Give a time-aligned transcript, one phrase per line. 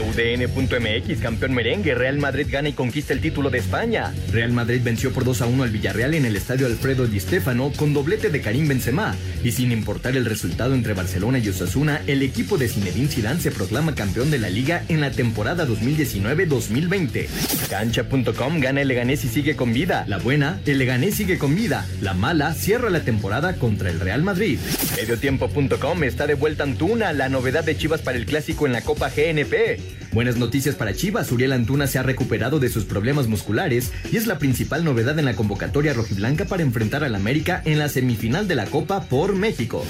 [0.00, 4.14] UDN.mx, campeón merengue, Real Madrid gana y conquista el título de España.
[4.32, 7.72] Real Madrid venció por 2 a 1 al Villarreal en el estadio Alfredo Di Stéfano
[7.76, 9.14] con doblete de Karim Benzema.
[9.44, 13.50] Y sin importar el resultado entre Barcelona y Osasuna, el equipo de Zinedine Zidane se
[13.50, 17.28] proclama campeón de la liga en la temporada 2019-2020.
[17.68, 20.04] Cancha.com gana el Leganés y sigue con vida.
[20.06, 21.86] La buena, el Leganés sigue con vida.
[22.00, 24.58] La mala, cierra la temporada contra el Real Madrid.
[24.96, 29.08] Mediotiempo.com está de vuelta Antuna, la novedad de Chivas para el clásico en la Copa
[29.08, 30.01] GNP.
[30.12, 34.26] Buenas noticias para Chivas, Uriel Antuna se ha recuperado de sus problemas musculares y es
[34.26, 38.54] la principal novedad en la convocatoria rojiblanca para enfrentar al América en la semifinal de
[38.54, 39.86] la Copa por México.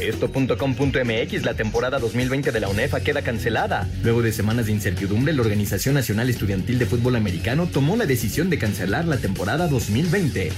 [0.00, 3.88] Esto.com.mx, la temporada 2020 de la UNEFA queda cancelada.
[4.04, 8.50] Luego de semanas de incertidumbre, la Organización Nacional Estudiantil de Fútbol Americano tomó la decisión
[8.50, 10.52] de cancelar la temporada 2020.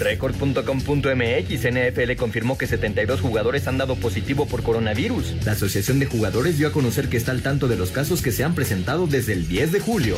[0.00, 5.36] Record.com.mx, NFL confirmó que 72 jugadores han dado positivo por coronavirus.
[5.44, 8.32] La Asociación de Jugadores dio a conocer que está al tanto de los casos que
[8.32, 10.16] se han presentado desde el 10 de julio.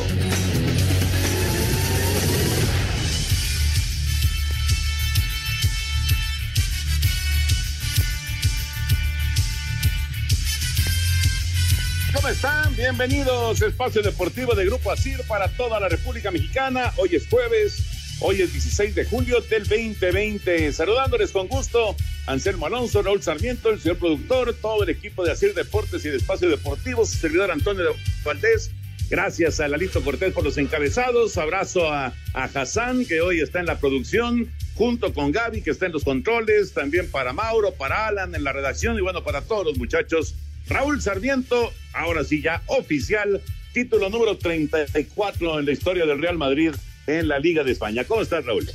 [12.13, 12.75] ¿Cómo están?
[12.75, 16.93] Bienvenidos a Espacio Deportivo de Grupo ASIR para toda la República Mexicana.
[16.97, 17.90] Hoy es jueves,
[18.21, 20.71] hoy es 16 de julio del 2020.
[20.71, 21.95] Saludándoles con gusto,
[22.27, 26.17] Anselmo Alonso, Raúl Sarmiento, el señor productor, todo el equipo de ASIR Deportes y de
[26.17, 28.71] Espacio Deportivo, su servidor Antonio Valdés.
[29.09, 31.37] Gracias a Lalito Cortés por los encabezados.
[31.37, 35.87] Abrazo a, a Hassan, que hoy está en la producción, junto con Gaby, que está
[35.87, 36.71] en los controles.
[36.71, 40.35] También para Mauro, para Alan en la redacción y bueno, para todos los muchachos.
[40.67, 43.41] Raúl Sarmiento, ahora sí ya oficial,
[43.73, 46.71] título número 34 en la historia del Real Madrid
[47.07, 48.03] en la Liga de España.
[48.05, 48.69] ¿Cómo estás, Raúl?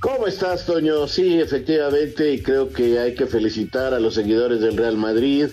[0.00, 1.06] ¿Cómo estás, Toño?
[1.06, 5.48] Sí, efectivamente, y creo que hay que felicitar a los seguidores del Real Madrid,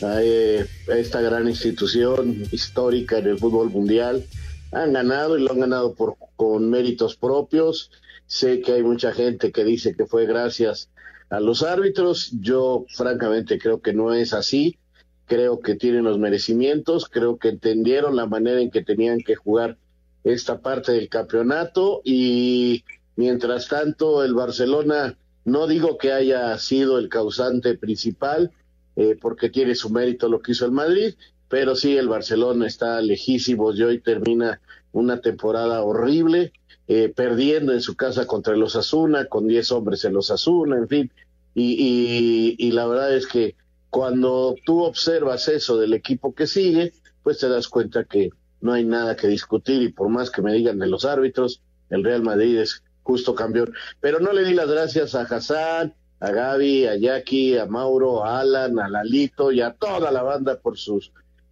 [0.00, 4.24] a, eh, a esta gran institución histórica en el fútbol mundial.
[4.72, 7.90] Han ganado y lo han ganado por, con méritos propios.
[8.26, 10.88] Sé que hay mucha gente que dice que fue gracias
[11.28, 12.30] a los árbitros.
[12.40, 14.78] Yo, francamente, creo que no es así.
[15.26, 17.06] Creo que tienen los merecimientos.
[17.06, 19.76] Creo que entendieron la manera en que tenían que jugar
[20.24, 22.84] esta parte del campeonato y
[23.20, 28.50] Mientras tanto, el Barcelona, no digo que haya sido el causante principal,
[28.96, 31.16] eh, porque tiene su mérito lo que hizo el Madrid,
[31.46, 36.54] pero sí, el Barcelona está lejísimo y hoy termina una temporada horrible,
[36.88, 40.88] eh, perdiendo en su casa contra los Asuna, con 10 hombres en los Asuna, en
[40.88, 41.12] fin.
[41.54, 43.54] Y, y, y la verdad es que
[43.90, 48.30] cuando tú observas eso del equipo que sigue, pues te das cuenta que
[48.60, 52.04] no hay nada que discutir y por más que me digan de los árbitros, el
[52.04, 53.72] Real Madrid es justo campeón.
[54.00, 58.40] Pero no le di las gracias a Hassan, a Gaby, a Jackie, a Mauro, a
[58.40, 61.00] Alan, a Lalito y a toda la banda por su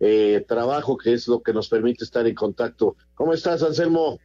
[0.00, 2.96] eh, trabajo, que es lo que nos permite estar en contacto.
[3.14, 4.18] ¿Cómo estás, Anselmo?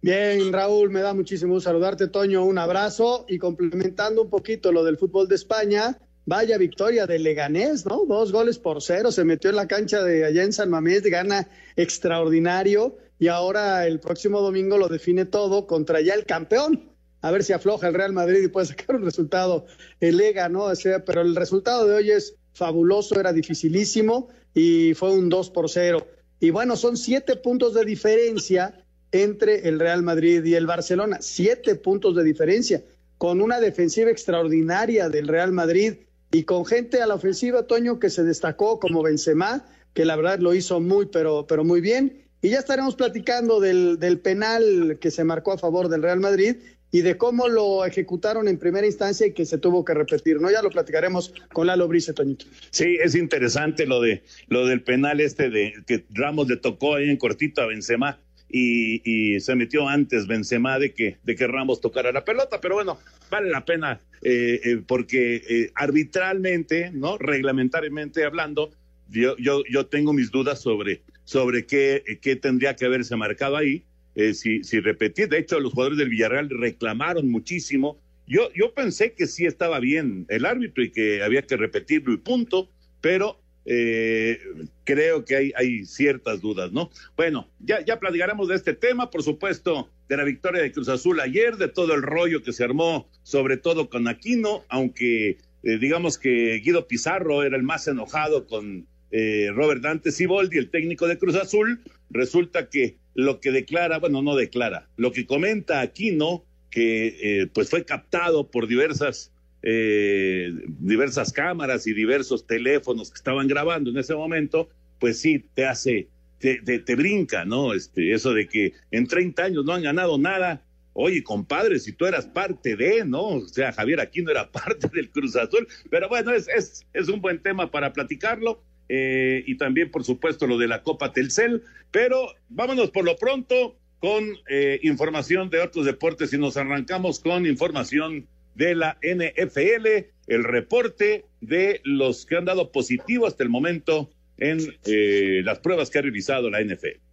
[0.00, 4.98] Bien, Raúl, me da muchísimo saludarte, Toño, un abrazo y complementando un poquito lo del
[4.98, 8.04] fútbol de España, vaya victoria de Leganés, ¿no?
[8.06, 11.48] Dos goles por cero, se metió en la cancha de allá en San Mamés, gana
[11.76, 16.90] extraordinario y ahora el próximo domingo lo define todo contra ya el campeón.
[17.20, 19.66] A ver si afloja el Real Madrid y puede sacar un resultado
[20.00, 20.64] el Lega, ¿no?
[20.64, 25.50] O sea, pero el resultado de hoy es fabuloso, era dificilísimo y fue un 2
[25.50, 26.06] por 0.
[26.40, 31.18] Y bueno, son siete puntos de diferencia entre el Real Madrid y el Barcelona.
[31.20, 32.84] Siete puntos de diferencia,
[33.16, 35.94] con una defensiva extraordinaria del Real Madrid
[36.34, 40.40] y con gente a la ofensiva, Toño, que se destacó como Benzema, que la verdad
[40.40, 45.12] lo hizo muy, pero, pero muy bien Y ya estaremos platicando del, del penal que
[45.12, 46.56] se marcó a favor del Real Madrid
[46.90, 50.50] y de cómo lo ejecutaron en primera instancia y que se tuvo que repetir, ¿no?
[50.50, 52.46] Ya lo platicaremos con Lalo Brice, Toñito.
[52.70, 57.10] Sí, es interesante lo de lo del penal este de que Ramos le tocó ahí
[57.10, 58.18] en cortito a Benzema
[58.56, 62.98] y, se metió antes Benzema de que, de que Ramos tocara la pelota, pero bueno,
[63.30, 67.18] vale la pena eh, eh, porque eh, arbitralmente, ¿no?
[67.18, 68.70] Reglamentariamente hablando,
[69.10, 73.84] yo, yo, yo tengo mis dudas sobre, sobre qué, qué tendría que haberse marcado ahí
[74.14, 75.28] eh, si, si repetir.
[75.28, 77.98] De hecho, los jugadores del Villarreal reclamaron muchísimo.
[78.26, 82.18] Yo, yo pensé que sí estaba bien el árbitro y que había que repetirlo y
[82.18, 84.38] punto, pero eh,
[84.84, 86.90] creo que hay, ciertas dudas, ¿no?
[87.16, 91.20] Bueno, ya, ya platicaremos de este tema, por supuesto, de la victoria de Cruz Azul
[91.20, 96.18] ayer, de todo el rollo que se armó, sobre todo con Aquino, aunque eh, digamos
[96.18, 101.18] que Guido Pizarro era el más enojado con eh, Robert Dante Siboldi, el técnico de
[101.18, 101.80] Cruz Azul,
[102.10, 107.70] resulta que lo que declara, bueno, no declara, lo que comenta Aquino, que eh, pues
[107.70, 109.32] fue captado por diversas,
[109.66, 114.68] eh, diversas cámaras y diversos teléfonos que estaban grabando en ese momento,
[115.00, 116.08] pues sí, te hace,
[116.38, 117.72] te, te, brinca, ¿no?
[117.72, 120.62] Este, eso de que en 30 años no han ganado nada.
[120.92, 123.22] Oye, compadre, si tú eras parte de, ¿no?
[123.22, 127.22] O sea, Javier Aquino era parte del Cruz Azul, pero bueno, es, es, es un
[127.22, 128.62] buen tema para platicarlo.
[128.90, 131.62] Eh, y también, por supuesto, lo de la Copa Telcel.
[131.90, 137.46] Pero vámonos por lo pronto con eh, información de otros deportes y nos arrancamos con
[137.46, 139.86] información de la NFL,
[140.26, 145.90] el reporte de los que han dado positivo hasta el momento en eh, las pruebas
[145.90, 147.03] que ha realizado la NFL.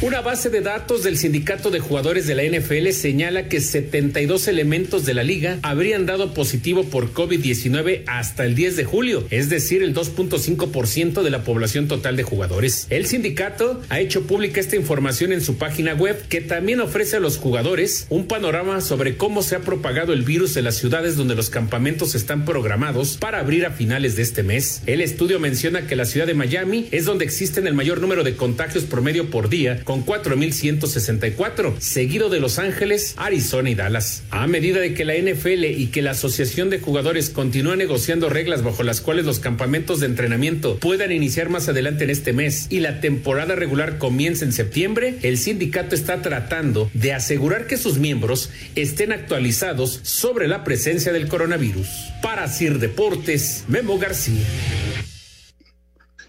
[0.00, 5.04] Una base de datos del sindicato de jugadores de la NFL señala que 72 elementos
[5.04, 9.82] de la liga habrían dado positivo por COVID-19 hasta el 10 de julio, es decir,
[9.82, 12.86] el 2.5% de la población total de jugadores.
[12.90, 17.20] El sindicato ha hecho pública esta información en su página web que también ofrece a
[17.20, 21.34] los jugadores un panorama sobre cómo se ha propagado el virus en las ciudades donde
[21.34, 24.80] los campamentos están programados para abrir a finales de este mes.
[24.86, 28.36] El estudio menciona que la ciudad de Miami es donde existen el mayor número de
[28.36, 34.22] contagios promedio por día con 4.164, seguido de Los Ángeles, Arizona y Dallas.
[34.30, 38.62] A medida de que la NFL y que la Asociación de Jugadores continúan negociando reglas
[38.62, 42.80] bajo las cuales los campamentos de entrenamiento puedan iniciar más adelante en este mes y
[42.80, 48.50] la temporada regular comienza en septiembre, el sindicato está tratando de asegurar que sus miembros
[48.74, 51.88] estén actualizados sobre la presencia del coronavirus.
[52.20, 54.44] Para Sir Deportes, Memo García.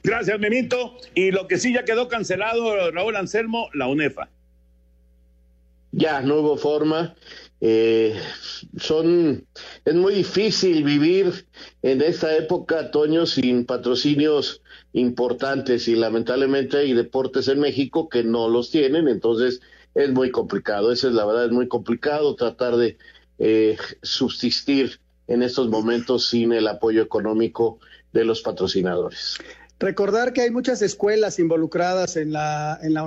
[0.09, 0.97] Gracias, Memito.
[1.13, 4.27] Y lo que sí ya quedó cancelado, Raúl Anselmo, la UNEFA.
[5.91, 7.13] Ya, no hubo forma.
[7.61, 8.19] Eh,
[8.79, 9.45] son,
[9.85, 11.45] es muy difícil vivir
[11.83, 14.63] en esta época, Toño, sin patrocinios
[14.93, 19.61] importantes y lamentablemente hay deportes en México que no los tienen, entonces
[19.93, 20.91] es muy complicado.
[20.91, 22.97] Esa es la verdad, es muy complicado tratar de
[23.37, 27.77] eh, subsistir en estos momentos sin el apoyo económico
[28.11, 29.37] de los patrocinadores.
[29.79, 33.03] Recordar que hay muchas escuelas involucradas en la, en la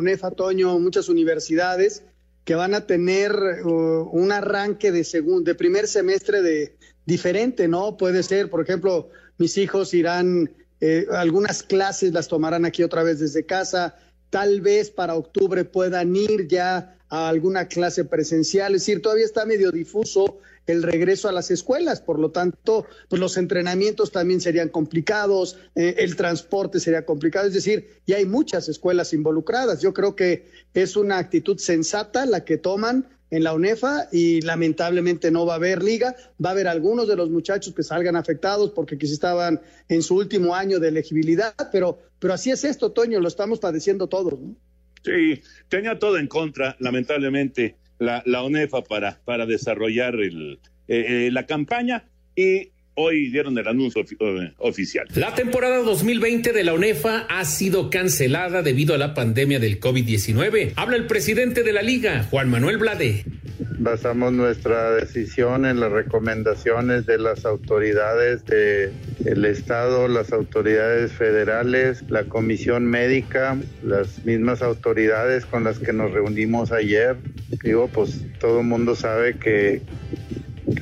[0.79, 2.03] muchas universidades
[2.45, 3.33] que van a tener
[3.65, 6.75] uh, un arranque de, segundo, de primer semestre de
[7.05, 7.97] diferente, ¿no?
[7.99, 13.21] Puede ser, por ejemplo, mis hijos irán, eh, algunas clases las tomarán aquí otra vez
[13.21, 13.97] desde casa,
[14.31, 19.45] tal vez para octubre puedan ir ya a alguna clase presencial, es decir, todavía está
[19.45, 24.69] medio difuso el regreso a las escuelas, por lo tanto, pues los entrenamientos también serían
[24.69, 29.81] complicados, eh, el transporte sería complicado, es decir, ya hay muchas escuelas involucradas.
[29.81, 35.31] Yo creo que es una actitud sensata la que toman en la UNEFA y lamentablemente
[35.31, 36.15] no va a haber liga,
[36.45, 40.17] va a haber algunos de los muchachos que salgan afectados porque quizás estaban en su
[40.17, 44.55] último año de elegibilidad, pero, pero así es esto, Toño, lo estamos padeciendo todos, ¿no?
[45.03, 51.31] Sí, tenía todo en contra, lamentablemente, la, la UNEFA para, para desarrollar el, eh, eh,
[51.33, 52.05] la campaña.
[52.35, 54.17] Y hoy dieron el anuncio ofi
[54.59, 55.07] oficial.
[55.15, 60.73] La temporada 2020 de la UNEFA ha sido cancelada debido a la pandemia del COVID-19.
[60.77, 63.25] Habla el presidente de la liga, Juan Manuel Blade.
[63.79, 68.93] Basamos nuestra decisión en las recomendaciones de las autoridades del
[69.25, 76.13] el Estado, las autoridades federales, la Comisión Médica, las mismas autoridades con las que nos
[76.13, 77.17] reunimos ayer.
[77.63, 79.83] Digo, pues todo el mundo sabe que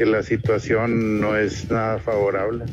[0.00, 2.64] que la situación no es nada favorable.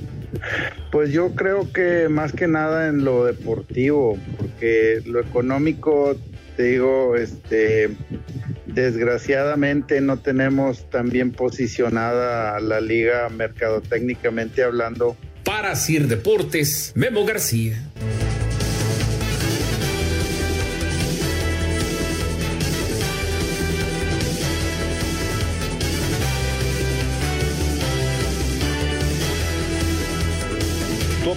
[0.94, 6.16] Pues yo creo que más que nada en lo deportivo, porque lo económico,
[6.56, 7.90] te digo, este,
[8.66, 15.18] desgraciadamente no tenemos tan bien posicionada la liga mercadotécnicamente hablando.
[15.44, 17.92] Para Sir Deportes, Memo García.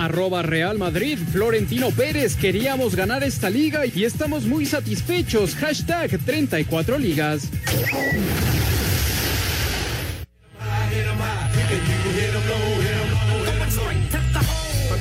[0.00, 5.54] Arroba Real Madrid, Florentino Pérez, queríamos ganar esta liga y estamos muy satisfechos.
[5.56, 7.50] Hashtag 34 ligas.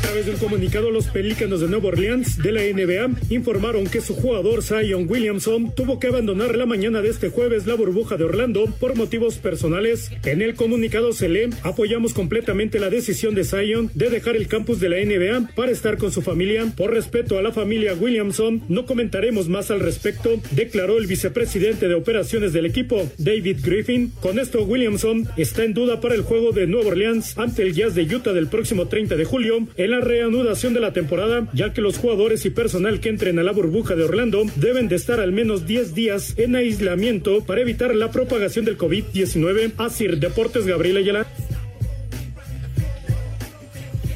[0.01, 4.13] Través de un comunicado, los Pelícanos de Nueva Orleans de la NBA informaron que su
[4.13, 8.65] jugador Zion Williamson tuvo que abandonar la mañana de este jueves la burbuja de Orlando
[8.79, 10.11] por motivos personales.
[10.25, 14.79] En el comunicado se lee, apoyamos completamente la decisión de Zion de dejar el campus
[14.79, 16.71] de la NBA para estar con su familia.
[16.77, 21.95] Por respeto a la familia Williamson, no comentaremos más al respecto, declaró el vicepresidente de
[21.95, 24.11] operaciones del equipo, David Griffin.
[24.19, 27.95] Con esto, Williamson está en duda para el juego de Nueva Orleans ante el Jazz
[27.95, 31.81] de Utah del próximo 30 de julio en la reanudación de la temporada, ya que
[31.81, 35.31] los jugadores y personal que entren a la burbuja de Orlando deben de estar al
[35.31, 39.73] menos 10 días en aislamiento para evitar la propagación del COVID-19.
[39.77, 41.25] Así, Deportes Gabriel Ayala.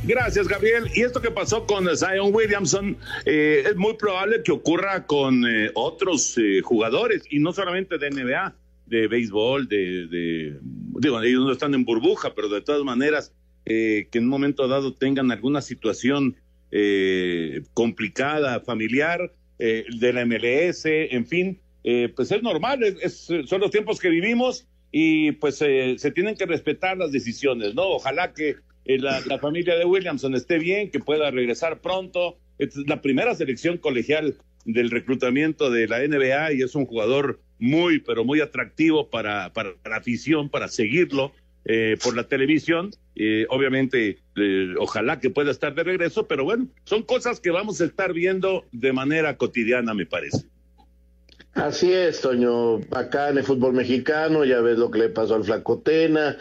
[0.04, 0.90] Gracias, Gabriel.
[0.94, 5.72] Y esto que pasó con Zion Williamson eh, es muy probable que ocurra con eh,
[5.74, 10.60] otros eh, jugadores y no solamente de NBA, de béisbol, de, de,
[11.00, 13.34] digo, ellos no están en burbuja, pero de todas maneras
[13.66, 16.36] eh, que en un momento dado tengan alguna situación
[16.72, 21.60] eh, complicada, familiar, eh, de la MLS, en fin,
[22.16, 26.98] pues es normal, es, son los tiempos que vivimos y pues se tienen que respetar
[26.98, 27.84] las decisiones, ¿no?
[27.84, 28.56] Ojalá que
[28.86, 32.38] la, la, familia de Williamson esté bien, que pueda regresar pronto.
[32.58, 38.00] es la primera selección colegial del reclutamiento de la NBA y es un jugador muy,
[38.00, 41.34] pero muy atractivo para, para la afición, para seguirlo.
[41.66, 42.92] Eh, por la televisión.
[43.16, 47.80] Eh, obviamente, eh, ojalá que pueda estar de regreso, pero bueno, son cosas que vamos
[47.82, 50.46] a estar viendo de manera cotidiana, me parece.
[51.54, 52.78] Así es, Toño.
[52.90, 56.38] Acá en el fútbol mexicano, ya ves lo que le pasó al Flacotena,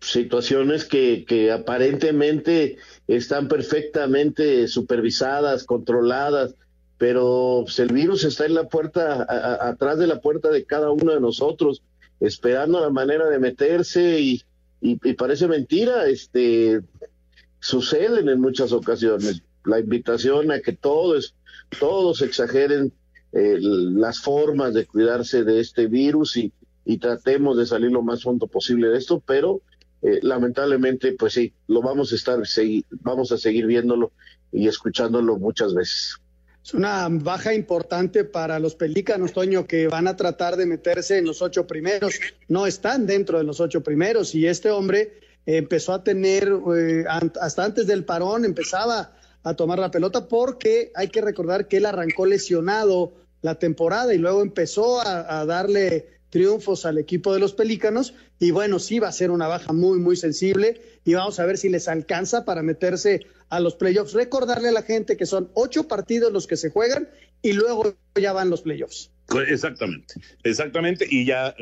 [0.00, 6.54] situaciones que, que aparentemente están perfectamente supervisadas, controladas,
[6.96, 9.26] pero pues, el virus está en la puerta,
[9.68, 11.82] atrás de la puerta de cada uno de nosotros
[12.20, 14.42] esperando la manera de meterse y,
[14.80, 16.80] y, parece mentira, este
[17.60, 19.42] suceden en muchas ocasiones.
[19.64, 21.34] La invitación a que todos,
[21.78, 22.92] todos exageren
[23.32, 26.52] eh, las formas de cuidarse de este virus y,
[26.84, 29.60] y, tratemos de salir lo más pronto posible de esto, pero
[30.02, 32.40] eh, lamentablemente, pues sí, lo vamos a estar,
[33.02, 34.12] vamos a seguir viéndolo
[34.50, 36.16] y escuchándolo muchas veces.
[36.62, 41.24] Es una baja importante para los pelícanos, Toño, que van a tratar de meterse en
[41.24, 42.20] los ocho primeros.
[42.48, 47.64] No están dentro de los ocho primeros y este hombre empezó a tener, eh, hasta
[47.64, 52.26] antes del parón, empezaba a tomar la pelota porque hay que recordar que él arrancó
[52.26, 58.14] lesionado la temporada y luego empezó a, a darle triunfos al equipo de los Pelícanos
[58.38, 61.58] y bueno, sí va a ser una baja muy, muy sensible y vamos a ver
[61.58, 64.14] si les alcanza para meterse a los playoffs.
[64.14, 67.08] Recordarle a la gente que son ocho partidos los que se juegan
[67.42, 69.10] y luego ya van los playoffs.
[69.48, 71.06] Exactamente, exactamente.
[71.08, 71.54] Y ya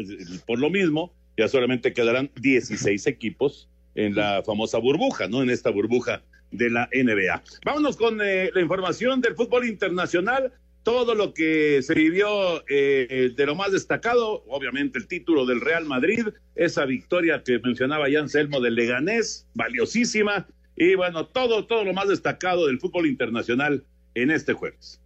[0.46, 5.42] por lo mismo, ya solamente quedarán 16 equipos en la famosa burbuja, ¿no?
[5.42, 7.42] En esta burbuja de la NBA.
[7.64, 10.52] Vámonos con eh, la información del fútbol internacional.
[10.88, 15.84] Todo lo que se vivió eh, de lo más destacado, obviamente el título del Real
[15.84, 21.92] Madrid, esa victoria que mencionaba ya Anselmo del Leganés, valiosísima, y bueno, todo, todo lo
[21.92, 24.98] más destacado del fútbol internacional en este jueves.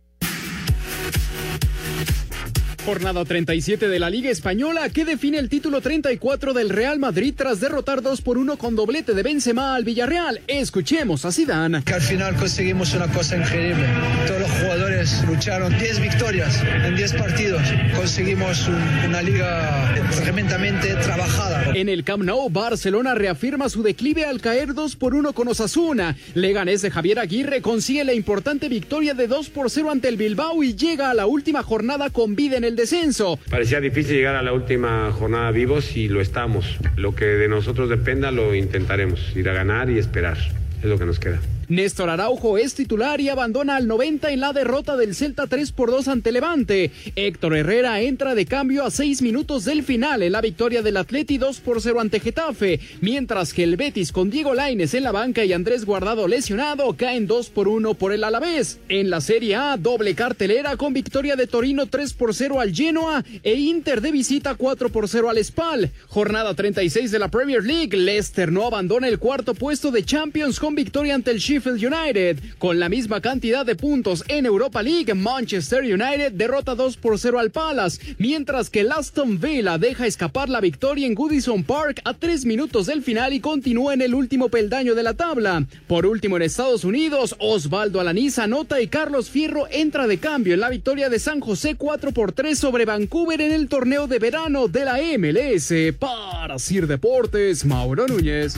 [2.85, 7.61] Jornada 37 de la Liga Española que define el título 34 del Real Madrid tras
[7.61, 10.41] derrotar 2 por 1 con doblete de Benzema al Villarreal.
[10.49, 11.85] Escuchemos a Zidane.
[11.85, 13.87] Que al final conseguimos una cosa increíble.
[14.27, 14.82] Todos los jugadores
[15.26, 17.62] lucharon 10 victorias en 10 partidos.
[17.97, 18.68] Conseguimos
[19.04, 21.73] una liga tremendamente trabajada.
[21.75, 26.16] En el Camp Nou, Barcelona reafirma su declive al caer 2 por 1 con Osasuna.
[26.35, 30.62] Leganés de Javier Aguirre consigue la importante victoria de 2 por 0 ante el Bilbao
[30.62, 33.38] y llega a la última jornada con vida en el descenso.
[33.50, 36.78] Parecía difícil llegar a la última jornada vivos y lo estamos.
[36.94, 40.38] Lo que de nosotros dependa lo intentaremos, ir a ganar y esperar.
[40.78, 41.40] Es lo que nos queda.
[41.73, 45.91] Néstor Araujo es titular y abandona al 90 en la derrota del Celta 3 por
[45.91, 46.91] 2 ante Levante.
[47.17, 51.38] Héctor Herrera entra de cambio a 6 minutos del final en la victoria del Atleti
[51.38, 55.47] 2 por 0 ante Getafe, mientras que el Betis con Diego Laines en la banca
[55.47, 58.79] y Andrés Guardado lesionado caen 2 por 1 por el Alavés.
[58.91, 63.25] En la Serie A, doble cartelera con victoria de Torino 3 por 0 al Genoa
[63.43, 65.91] e Inter de visita 4 por 0 al Spal.
[66.09, 70.75] Jornada 36 de la Premier League, Leicester no abandona el cuarto puesto de Champions con
[70.75, 72.38] victoria ante el Sheffield United.
[72.59, 77.38] Con la misma cantidad de puntos en Europa League, Manchester United derrota 2 por 0
[77.38, 82.45] al Palace, mientras que Aston Villa deja escapar la victoria en Goodison Park a 3
[82.45, 85.64] minutos del final y continúa en el último peldaño de la tabla.
[85.87, 90.61] Por último en Estados Unidos, Osvaldo Alaniza anota y Carlos Fierro entra de cambio en
[90.61, 94.69] la victoria de San José 4 por 3 sobre Vancouver en el torneo de verano
[94.69, 95.73] de la MLS.
[95.99, 98.54] Para Sir Deportes, Mauro Núñez.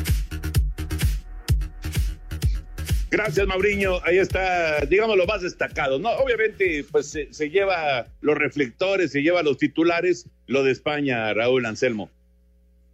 [3.15, 4.01] Gracias, Mauriño.
[4.03, 6.01] Ahí está, digamos, lo más destacado.
[6.01, 11.65] No, obviamente, pues se, lleva los reflectores, se lleva los titulares, lo de España, Raúl
[11.65, 12.11] Anselmo.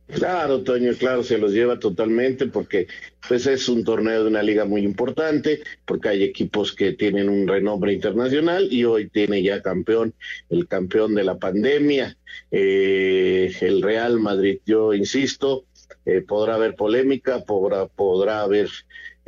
[0.09, 2.87] Claro, Toño, claro, se los lleva totalmente porque
[3.27, 7.49] pues es un torneo de una liga muy importante, porque hay equipos que tienen un
[7.49, 10.13] renombre internacional y hoy tiene ya campeón,
[10.51, 12.19] el campeón de la pandemia,
[12.51, 14.59] eh, el Real Madrid.
[14.67, 15.65] Yo insisto,
[16.05, 18.69] eh, podrá haber polémica, podrá, podrá haber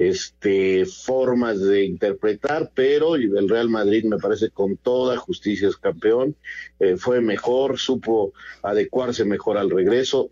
[0.08, 6.36] este, formas de interpretar, pero el Real Madrid me parece con toda justicia es campeón,
[6.80, 8.32] eh, fue mejor, supo
[8.62, 10.30] adecuarse mejor al regreso,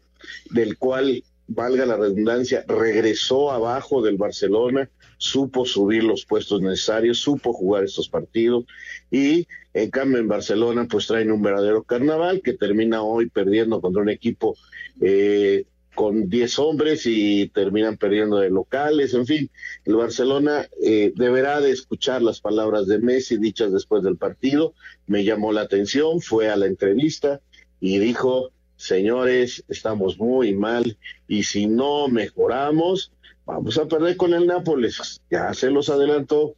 [0.50, 1.22] del cual,
[1.52, 8.08] valga la redundancia, regresó abajo del Barcelona, supo subir los puestos necesarios, supo jugar estos
[8.08, 8.64] partidos
[9.10, 14.00] y en cambio en Barcelona pues traen un verdadero carnaval que termina hoy perdiendo contra
[14.00, 14.56] un equipo
[15.00, 19.50] eh, con 10 hombres y terminan perdiendo de locales, en fin,
[19.84, 24.74] el Barcelona eh, deberá de escuchar las palabras de Messi dichas después del partido,
[25.06, 27.40] me llamó la atención, fue a la entrevista
[27.80, 33.12] y dijo, señores, estamos muy mal y si no mejoramos,
[33.44, 36.54] vamos a perder con el Nápoles, ya se los adelantó.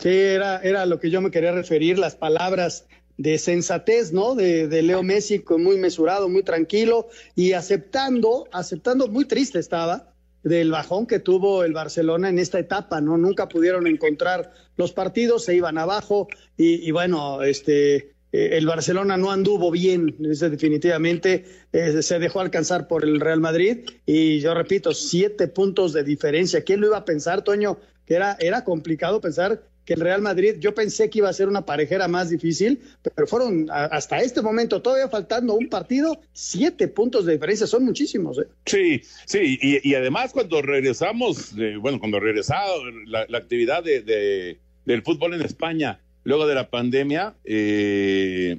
[0.00, 4.34] Sí, era, era lo que yo me quería referir, las palabras de sensatez, ¿no?
[4.34, 10.70] De, de, Leo Messi, muy mesurado, muy tranquilo y aceptando, aceptando, muy triste estaba del
[10.70, 13.16] bajón que tuvo el Barcelona en esta etapa, ¿no?
[13.18, 19.16] Nunca pudieron encontrar los partidos, se iban abajo y, y bueno, este, eh, el Barcelona
[19.16, 24.92] no anduvo bien, definitivamente eh, se dejó alcanzar por el Real Madrid y yo repito,
[24.92, 26.62] siete puntos de diferencia.
[26.62, 27.78] ¿Quién lo iba a pensar, Toño?
[28.04, 31.48] Que era, era complicado pensar que el Real Madrid, yo pensé que iba a ser
[31.48, 32.80] una parejera más difícil,
[33.14, 38.38] pero fueron hasta este momento, todavía faltando un partido, siete puntos de diferencia, son muchísimos.
[38.38, 38.48] ¿eh?
[38.66, 42.66] Sí, sí, y, y, además cuando regresamos, bueno, cuando regresaba
[43.06, 48.58] la, la actividad de, de, del fútbol en España, luego de la pandemia, eh,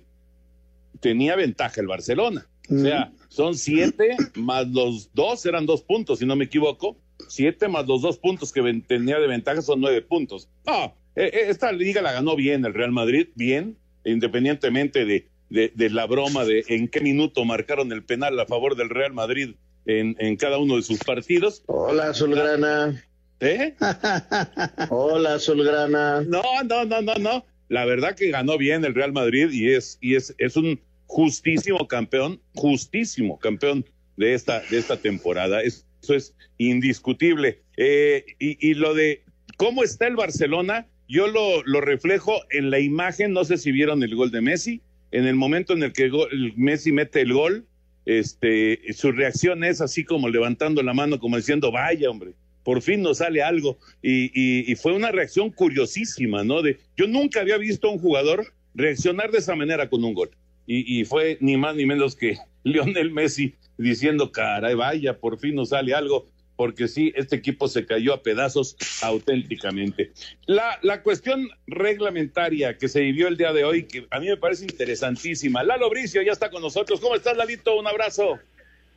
[1.02, 2.48] tenía ventaja el Barcelona.
[2.70, 6.98] O sea, son siete más los dos, eran dos puntos, si no me equivoco.
[7.30, 10.50] Siete más los dos puntos que tenía de ventaja son nueve puntos.
[10.66, 16.06] No, esta liga la ganó bien el Real Madrid, bien, independientemente de, de, de, la
[16.06, 20.36] broma de en qué minuto marcaron el penal a favor del Real Madrid en, en
[20.36, 21.64] cada uno de sus partidos.
[21.66, 23.04] Hola, Azulgrana.
[23.40, 23.76] ¿Eh?
[24.90, 26.22] Hola, Azulgrana.
[26.22, 27.46] No, no, no, no, no.
[27.70, 31.88] La verdad que ganó bien el Real Madrid y es, y es, es un justísimo
[31.88, 33.86] campeón, justísimo campeón
[34.18, 35.62] de esta, de esta temporada.
[35.62, 37.62] Eso es indiscutible.
[37.78, 39.24] Eh, y, y lo de
[39.58, 44.16] cómo está el Barcelona, yo lo, reflejo en la imagen, no sé si vieron el
[44.16, 47.66] gol de Messi, en el momento en el que el Messi mete el gol,
[48.06, 53.02] este, su reacción es así como levantando la mano, como diciendo, vaya hombre, por fin
[53.02, 53.78] nos sale algo.
[54.02, 56.62] Y, y, y fue una reacción curiosísima, ¿no?
[56.62, 60.32] De, yo nunca había visto a un jugador reaccionar de esa manera con un gol.
[60.66, 65.56] Y, y fue ni más ni menos que Lionel Messi diciendo, caray, vaya, por fin
[65.56, 70.12] nos sale algo porque sí, este equipo se cayó a pedazos auténticamente.
[70.48, 74.38] La, la cuestión reglamentaria que se vivió el día de hoy, que a mí me
[74.38, 75.64] parece interesantísima.
[75.64, 77.00] Lalo Bricio ya está con nosotros.
[77.00, 77.80] ¿Cómo estás, Lalito?
[77.80, 78.40] Un abrazo.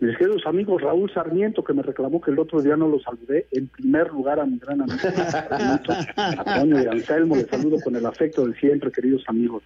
[0.01, 3.47] Mis queridos amigos, Raúl Sarmiento, que me reclamó que el otro día no lo saludé,
[3.53, 4.99] en primer lugar a mi gran amigo,
[6.17, 9.63] a Toño y Anselmo, les saludo con el afecto de siempre, queridos amigos.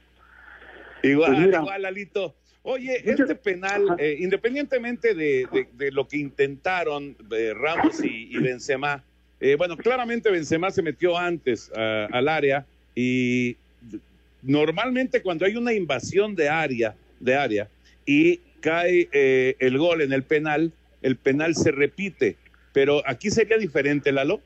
[1.04, 2.34] Igual, pues mira, igual, Lalito.
[2.66, 8.38] Oye, este penal, eh, independientemente de, de, de, lo que intentaron eh, Ramos y, y
[8.38, 9.04] Benzema,
[9.38, 13.58] eh, bueno, claramente Benzema se metió antes uh, al área y
[14.40, 17.68] normalmente cuando hay una invasión de área, de área
[18.06, 20.72] y cae eh, el gol en el penal,
[21.02, 22.38] el penal se repite,
[22.72, 24.40] pero aquí sería diferente, Lalo.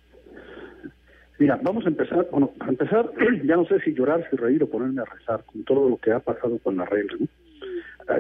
[1.39, 3.13] Mira, vamos a empezar, bueno, para empezar,
[3.45, 6.11] ya no sé si llorar, si reír o ponerme a rezar con todo lo que
[6.11, 7.29] ha pasado con la regla, ¿no?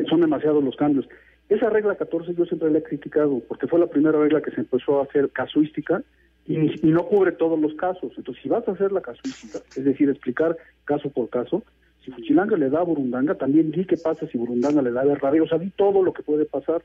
[0.09, 1.09] Son demasiados los cambios.
[1.49, 4.61] Esa regla 14 yo siempre la he criticado porque fue la primera regla que se
[4.61, 6.03] empezó a hacer casuística
[6.47, 8.13] y, y, no cubre todos los casos.
[8.17, 11.63] Entonces, si vas a hacer la casuística, es decir, explicar caso por caso,
[12.05, 15.15] si Fuchilanga le da a Burundanga, también di qué pasa si Burundanga le da a
[15.15, 15.45] Radio.
[15.45, 16.83] O sea, di todo lo que puede pasar.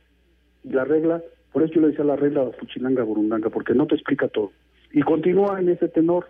[0.64, 3.96] Y la regla, por eso yo le decía la regla Fuchilanga Burundanga, porque no te
[3.96, 4.52] explica todo.
[4.92, 6.28] Y continúa en ese tenor.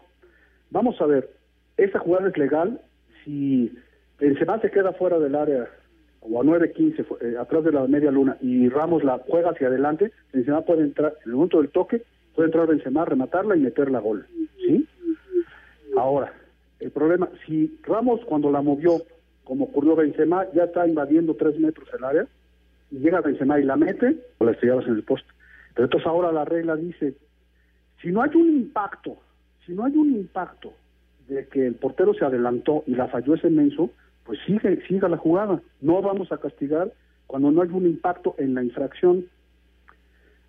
[0.69, 1.29] Vamos a ver,
[1.77, 2.81] esa jugada es legal
[3.23, 3.71] si
[4.19, 5.69] el Semá se queda fuera del área
[6.29, 10.11] o a 9.15 eh, atrás de la media luna y Ramos la juega hacia adelante,
[10.31, 12.03] Benzema puede entrar, en el momento del toque,
[12.35, 14.25] puede entrar Benzema, rematarla y meterla gol,
[14.65, 14.87] ¿sí?
[15.97, 16.33] Ahora,
[16.79, 19.01] el problema, si Ramos cuando la movió,
[19.43, 22.27] como ocurrió Benzema, ya está invadiendo tres metros el área,
[22.91, 25.29] y llega Benzema y la mete, o la estrellabas en el poste.
[25.73, 27.15] Pero entonces ahora la regla dice,
[28.01, 29.17] si no hay un impacto,
[29.65, 30.73] si no hay un impacto
[31.27, 33.89] de que el portero se adelantó y la falló ese menso,
[34.25, 35.61] pues sigue, siga la jugada.
[35.81, 36.91] No vamos a castigar
[37.27, 39.25] cuando no hay un impacto en la infracción.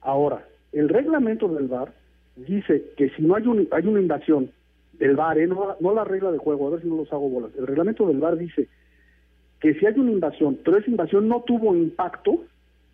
[0.00, 1.92] Ahora, el reglamento del VAR
[2.37, 4.50] dice que si no hay, un, hay una invasión
[4.98, 5.46] del VAR, ¿eh?
[5.46, 7.52] no, no, la regla de juego, a ver si no los hago bolas.
[7.56, 8.68] El reglamento del VAR dice
[9.60, 12.44] que si hay una invasión, pero esa invasión no tuvo impacto,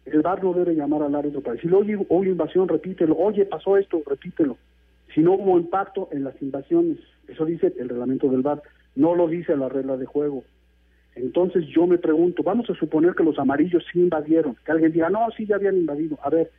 [0.05, 3.77] el VAR no debe llamar al árbitro para decirle, oye, hubo invasión, repítelo, oye, pasó
[3.77, 4.57] esto, repítelo.
[5.15, 8.63] Si no hubo impacto en las invasiones, eso dice el reglamento del VAR,
[8.95, 10.45] no lo dice la regla de juego.
[11.15, 15.11] Entonces yo me pregunto, vamos a suponer que los amarillos sí invadieron, que alguien diga,
[15.11, 16.19] no, sí ya habían invadido.
[16.23, 16.51] A ver,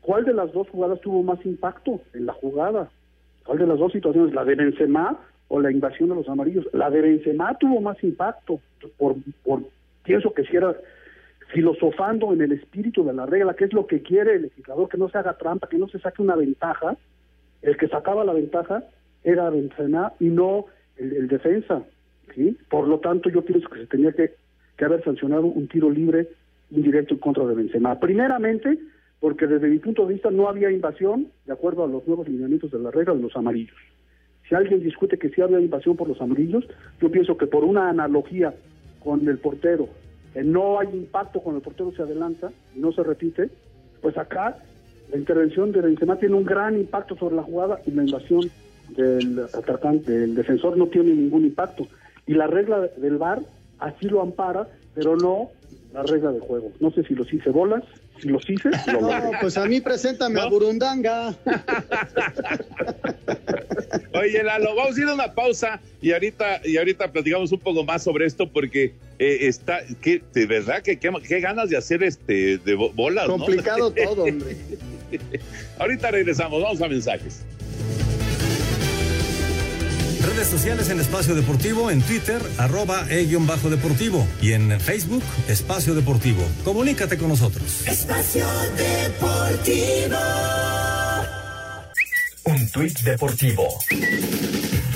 [0.00, 2.90] ¿cuál de las dos jugadas tuvo más impacto en la jugada?
[3.44, 4.34] ¿Cuál de las dos situaciones?
[4.34, 6.66] ¿La de Benzema o la invasión de los amarillos?
[6.72, 8.60] La de Benzema tuvo más impacto,
[8.96, 9.60] por, por
[10.02, 10.74] pienso que si era
[11.52, 14.98] filosofando en el espíritu de la regla, que es lo que quiere el legislador, que
[14.98, 16.96] no se haga trampa, que no se saque una ventaja.
[17.62, 18.82] El que sacaba la ventaja
[19.22, 20.66] era Benzema y no
[20.96, 21.82] el, el defensa.
[22.34, 22.56] ¿Sí?
[22.68, 24.32] Por lo tanto, yo pienso que se tenía que,
[24.84, 26.28] haber sancionado un tiro libre
[26.70, 27.98] indirecto en contra de Benzema.
[27.98, 28.78] Primeramente,
[29.20, 32.70] porque desde mi punto de vista no había invasión de acuerdo a los nuevos lineamientos
[32.70, 33.76] de la regla de los amarillos.
[34.48, 36.66] Si alguien discute que sí había invasión por los amarillos,
[37.00, 38.52] yo pienso que por una analogía
[39.02, 39.88] con el portero,
[40.34, 43.48] que no hay impacto cuando el portero se adelanta no se repite,
[44.02, 44.58] pues acá
[45.10, 48.50] la intervención de Benzema tiene un gran impacto sobre la jugada y la invasión
[48.96, 51.86] del atacante, del defensor no tiene ningún impacto.
[52.26, 53.40] Y la regla del VAR
[53.78, 55.50] así lo ampara, pero no
[55.92, 56.72] la regla del juego.
[56.80, 57.82] No sé si los hice bolas,
[58.20, 61.34] si los hice, lo No, pues a mí preséntame a Burundanga.
[64.14, 67.84] Oye, Lalo, vamos a ir a una pausa y ahorita, y ahorita platicamos un poco
[67.84, 72.58] más sobre esto porque eh, está, que, de verdad que qué ganas de hacer este
[72.58, 73.38] de bo- bolas, ¿no?
[73.38, 74.56] Complicado todo, hombre.
[75.78, 77.44] ahorita regresamos, vamos a mensajes.
[80.24, 86.42] Redes sociales en Espacio Deportivo, en Twitter, arroba e-bajo deportivo y en Facebook, Espacio Deportivo.
[86.64, 87.86] Comunícate con nosotros.
[87.86, 90.16] Espacio Deportivo.
[92.44, 93.78] Un tuit deportivo.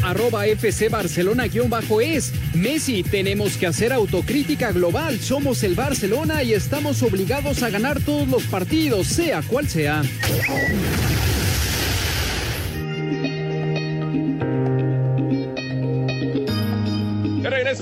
[0.03, 2.33] Arroba FC Barcelona-es.
[2.55, 5.21] Messi, tenemos que hacer autocrítica global.
[5.21, 10.03] Somos el Barcelona y estamos obligados a ganar todos los partidos, sea cual sea.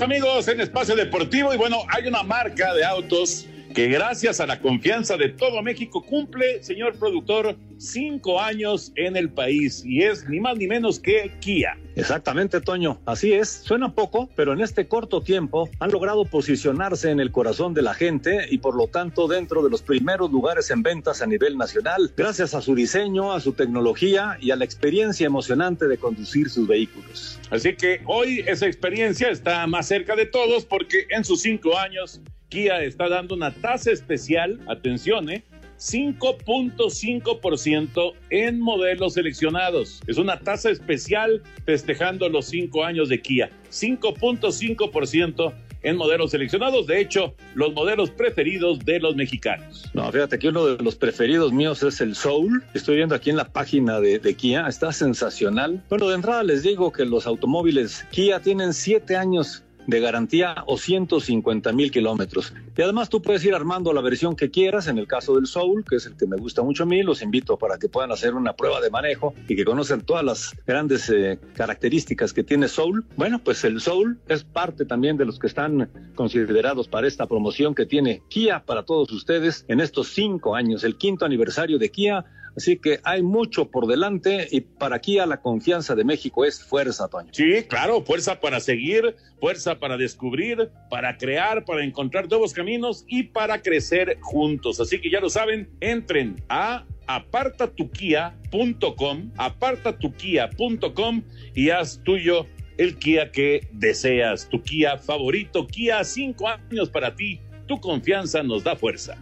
[0.01, 4.59] Amigos en Espacio Deportivo y bueno, hay una marca de autos que gracias a la
[4.59, 10.39] confianza de todo México cumple, señor productor, cinco años en el país y es ni
[10.39, 11.77] más ni menos que Kia.
[11.95, 12.99] Exactamente, Toño.
[13.05, 13.49] Así es.
[13.49, 17.93] Suena poco, pero en este corto tiempo han logrado posicionarse en el corazón de la
[17.93, 22.11] gente y por lo tanto dentro de los primeros lugares en ventas a nivel nacional,
[22.17, 26.67] gracias a su diseño, a su tecnología y a la experiencia emocionante de conducir sus
[26.67, 27.39] vehículos.
[27.51, 32.21] Así que hoy esa experiencia está más cerca de todos porque en sus cinco años
[32.49, 35.43] Kia está dando una tasa especial, atención, ¿eh?
[35.77, 40.01] 5.5% en modelos seleccionados.
[40.07, 43.51] Es una tasa especial festejando los cinco años de Kia.
[43.69, 46.87] 5.5% en modelos seleccionados.
[46.87, 49.85] De hecho, los modelos preferidos de los mexicanos.
[49.93, 52.63] No, fíjate que uno de los preferidos míos es el Soul.
[52.73, 54.67] Estoy viendo aquí en la página de, de Kia.
[54.67, 55.83] Está sensacional.
[55.89, 60.77] Bueno, de entrada les digo que los automóviles Kia tienen siete años de garantía o
[60.77, 62.53] 150 mil kilómetros.
[62.77, 65.83] Y además tú puedes ir armando la versión que quieras, en el caso del Soul,
[65.89, 68.35] que es el que me gusta mucho a mí, los invito para que puedan hacer
[68.35, 73.05] una prueba de manejo y que conozcan todas las grandes eh, características que tiene Soul.
[73.15, 77.73] Bueno, pues el Soul es parte también de los que están considerados para esta promoción
[77.73, 82.25] que tiene Kia para todos ustedes en estos cinco años, el quinto aniversario de Kia
[82.57, 86.63] Así que hay mucho por delante y para aquí a la confianza de México es
[86.63, 87.29] fuerza, Toño.
[87.31, 93.21] Sí, claro, fuerza para seguir, fuerza para descubrir, para crear, para encontrar nuevos caminos y
[93.23, 94.79] para crecer juntos.
[94.79, 103.67] Así que ya lo saben, entren a apartatukia.com, apartatukia.com y haz tuyo el Kia que
[103.71, 109.15] deseas, tu Kia favorito, Kia, cinco años para ti, tu confianza nos da fuerza.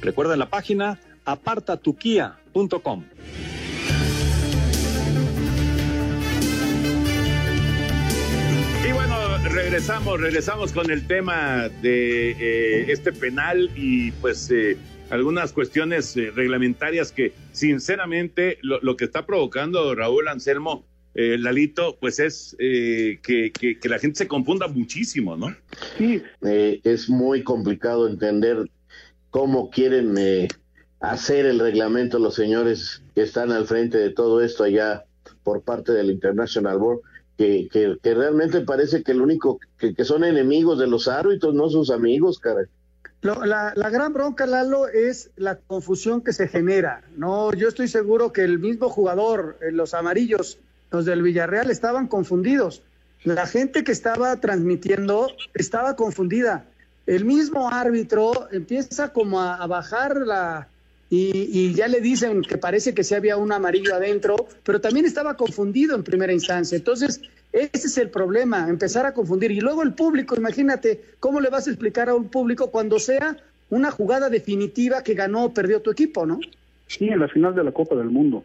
[0.00, 0.98] Recuerda la página
[1.32, 3.04] apartatukia.com.
[8.88, 14.76] Y bueno, regresamos, regresamos con el tema de eh, este penal y pues eh,
[15.10, 21.98] algunas cuestiones eh, reglamentarias que sinceramente lo, lo, que está provocando Raúl Anselmo, eh, Lalito,
[22.00, 25.54] pues es eh, que, que, que, la gente se confunda muchísimo, ¿no?
[25.96, 28.70] Sí, es muy complicado entender
[29.30, 30.14] cómo quieren
[31.00, 35.04] hacer el reglamento los señores que están al frente de todo esto allá
[35.42, 37.00] por parte del International Board.
[37.36, 41.68] Que, que, realmente parece que el único que, que son enemigos de los árbitros, no
[41.68, 42.64] sus amigos, caray.
[43.20, 47.02] Lo, la, la, gran bronca, Lalo, es la confusión que se genera.
[47.16, 50.58] No, yo estoy seguro que el mismo jugador, eh, los amarillos,
[50.90, 52.82] los del Villarreal, estaban confundidos.
[53.22, 56.64] La gente que estaba transmitiendo estaba confundida.
[57.06, 60.66] El mismo árbitro empieza como a bajar la,
[61.10, 65.06] y, y, ya le dicen que parece que sí había un amarillo adentro, pero también
[65.06, 66.76] estaba confundido en primera instancia.
[66.76, 69.50] Entonces, ese es el problema, empezar a confundir.
[69.50, 73.36] Y luego el público, imagínate, ¿cómo le vas a explicar a un público cuando sea
[73.70, 76.40] una jugada definitiva que ganó o perdió tu equipo, no?
[76.86, 78.44] Sí, en la final de la Copa del Mundo.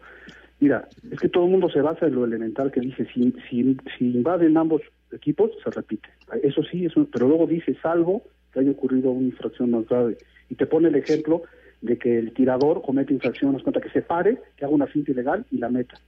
[0.60, 3.76] Mira, es que todo el mundo se basa en lo elemental que dice, si, si,
[3.98, 6.08] si invaden ambos equipos, se repite.
[6.42, 8.22] Eso sí, eso, pero luego dice, salvo
[8.52, 10.16] que haya ocurrido una infracción más grave.
[10.48, 11.42] Y te pone el ejemplo
[11.84, 15.10] de que el tirador comete infracción, nos cuenta que se pare, que haga una cinta
[15.10, 16.00] ilegal y la meta.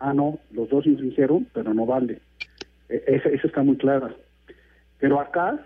[0.00, 2.18] Ah, no, los dos infringieron, pero no vale.
[2.88, 4.12] Esa, esa está muy clara.
[4.98, 5.64] Pero acá,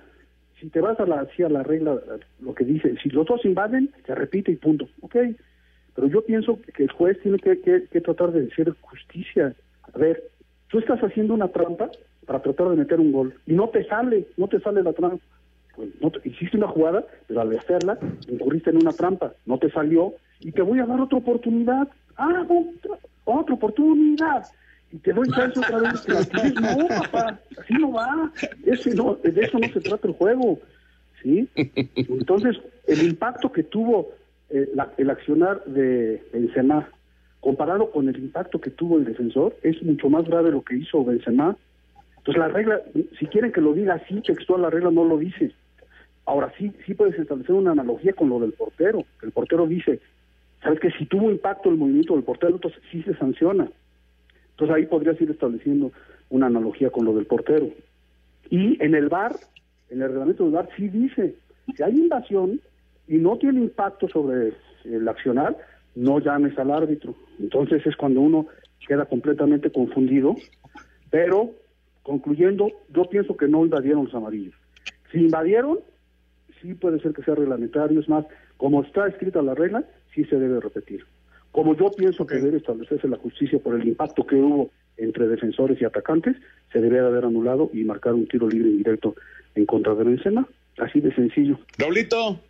[0.61, 1.99] si te vas a la, a la regla,
[2.41, 4.87] lo que dice, si los dos invaden, se repite y punto.
[5.01, 5.17] Ok,
[5.95, 9.55] pero yo pienso que el juez tiene que, que, que tratar de hacer justicia.
[9.95, 10.25] A ver,
[10.69, 11.91] tú estás haciendo una trampa
[12.27, 15.25] para tratar de meter un gol y no te sale, no te sale la trampa.
[15.77, 19.71] Pues no te, hiciste una jugada, pero al hacerla incurriste en una trampa, no te
[19.71, 21.89] salió y te voy a dar otra oportunidad.
[22.17, 24.45] Ah, otra, otra oportunidad
[24.95, 26.07] y te doy chance otra vez.
[26.55, 28.33] No, papá, así no va.
[28.65, 30.61] Ese no, de eso no se trata el juego.
[31.21, 31.49] ¿sí?
[31.97, 32.57] Entonces,
[32.87, 34.11] el impacto que tuvo
[34.51, 36.89] eh, la, el accionar de Benzema,
[37.41, 41.05] comparado con el impacto que tuvo el defensor, es mucho más grave lo que hizo
[41.05, 41.57] Benzema.
[42.19, 42.81] Entonces, la regla,
[43.19, 45.53] si quieren que lo diga así, textual, la regla no lo dice.
[46.27, 49.05] Ahora sí, sí puedes establecer una analogía con lo del portero.
[49.23, 50.01] El portero dice,
[50.63, 53.69] ¿sabes que Si tuvo impacto el movimiento del portero, entonces sí se sanciona.
[54.51, 55.93] Entonces ahí podrías ir estableciendo
[56.31, 57.69] una analogía con lo del portero.
[58.51, 59.35] Y en el VAR,
[59.91, 61.35] en el reglamento del VAR sí dice,
[61.77, 62.61] si hay invasión
[63.09, 64.53] y no tiene impacto sobre
[64.85, 65.57] el accionar,
[65.95, 67.15] no llames al árbitro.
[67.39, 68.47] Entonces es cuando uno
[68.87, 70.37] queda completamente confundido,
[71.11, 71.51] pero
[72.03, 74.55] concluyendo, yo pienso que no invadieron los amarillos.
[75.11, 75.79] Si invadieron,
[76.65, 78.25] sí puede ser que sea reglamentario, es más,
[78.57, 81.05] como está escrita la regla, sí se debe repetir.
[81.53, 85.81] Como yo pienso que debe establecerse la justicia por el impacto que hubo entre defensores
[85.81, 86.37] y atacantes,
[86.73, 89.15] se debe de haber anulado y marcar un tiro libre indirecto
[89.55, 90.49] en contra de Benzema.
[90.79, 91.59] Así de sencillo.
[91.79, 92.41] Raulito.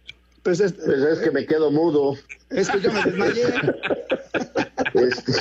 [0.42, 2.14] Pues es, pues es que me quedo mudo.
[2.50, 3.44] Es que yo me desmayé.
[5.08, 5.32] Este,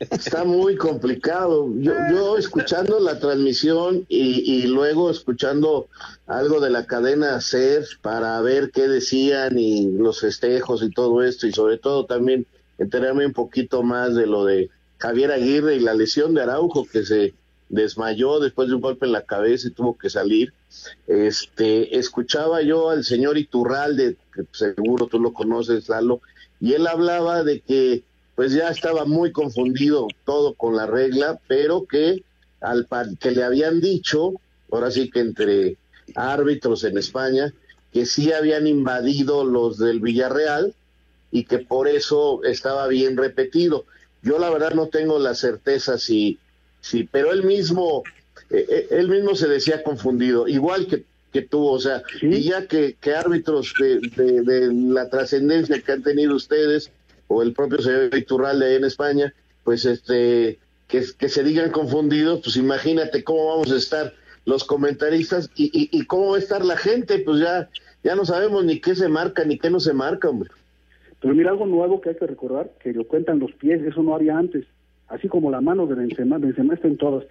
[0.10, 1.68] está muy complicado.
[1.76, 5.88] Yo, yo escuchando la transmisión y, y, luego escuchando
[6.26, 11.46] algo de la cadena SER para ver qué decían y los festejos y todo esto
[11.46, 12.46] y sobre todo también
[12.78, 17.04] enterarme un poquito más de lo de Javier Aguirre y la lesión de Araujo que
[17.04, 17.34] se
[17.68, 20.52] desmayó después de un golpe en la cabeza y tuvo que salir.
[21.06, 26.20] Este, escuchaba yo al señor Iturralde, que seguro tú lo conoces, Lalo,
[26.60, 28.02] y él hablaba de que
[28.34, 32.22] pues ya estaba muy confundido todo con la regla, pero que
[32.60, 32.86] al
[33.20, 34.34] que le habían dicho,
[34.70, 35.76] ahora sí que entre
[36.14, 37.52] árbitros en España,
[37.92, 40.74] que sí habían invadido los del Villarreal
[41.30, 43.84] y que por eso estaba bien repetido.
[44.22, 46.38] Yo la verdad no tengo la certeza si,
[46.80, 48.02] si pero él mismo,
[48.50, 52.96] eh, él mismo se decía confundido, igual que, que tú, o sea, y ya que,
[53.00, 56.90] que árbitros de, de, de la trascendencia que han tenido ustedes,
[57.28, 59.34] o el propio señor Iturralde en España,
[59.64, 60.58] pues este,
[60.88, 64.12] que, se digan confundidos, pues imagínate cómo vamos a estar
[64.44, 67.70] los comentaristas y, cómo va a estar la gente, pues ya,
[68.02, 70.50] ya no sabemos ni qué se marca ni qué no se marca, hombre.
[71.20, 74.14] Pero mira, algo nuevo que hay que recordar, que lo cuentan los pies, eso no
[74.14, 74.66] había antes.
[75.08, 77.24] Así como la mano de Benzema, Benzema está en todas.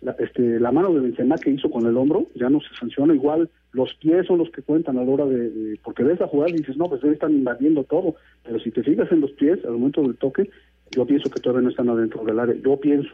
[0.00, 3.14] La, este, la mano de Benzema que hizo con el hombro ya no se sanciona.
[3.14, 5.78] Igual los pies son los que cuentan a la hora de...
[5.82, 8.14] porque ves la jugada y dices, no, pues ellos están invadiendo todo.
[8.42, 10.50] Pero si te fijas en los pies, al momento del toque,
[10.90, 12.54] yo pienso que todavía no están adentro del área.
[12.56, 13.10] Yo pienso.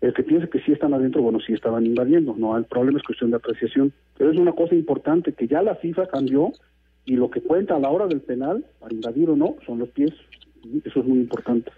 [0.00, 2.34] El que piense que sí están adentro, bueno, sí estaban invadiendo.
[2.36, 3.92] No, el problema es cuestión de apreciación.
[4.18, 6.52] Pero es una cosa importante que ya la FIFA cambió
[7.06, 9.88] y lo que cuenta a la hora del penal, para invadir o no, son los
[9.90, 10.12] pies.
[10.84, 11.70] Eso es muy importante.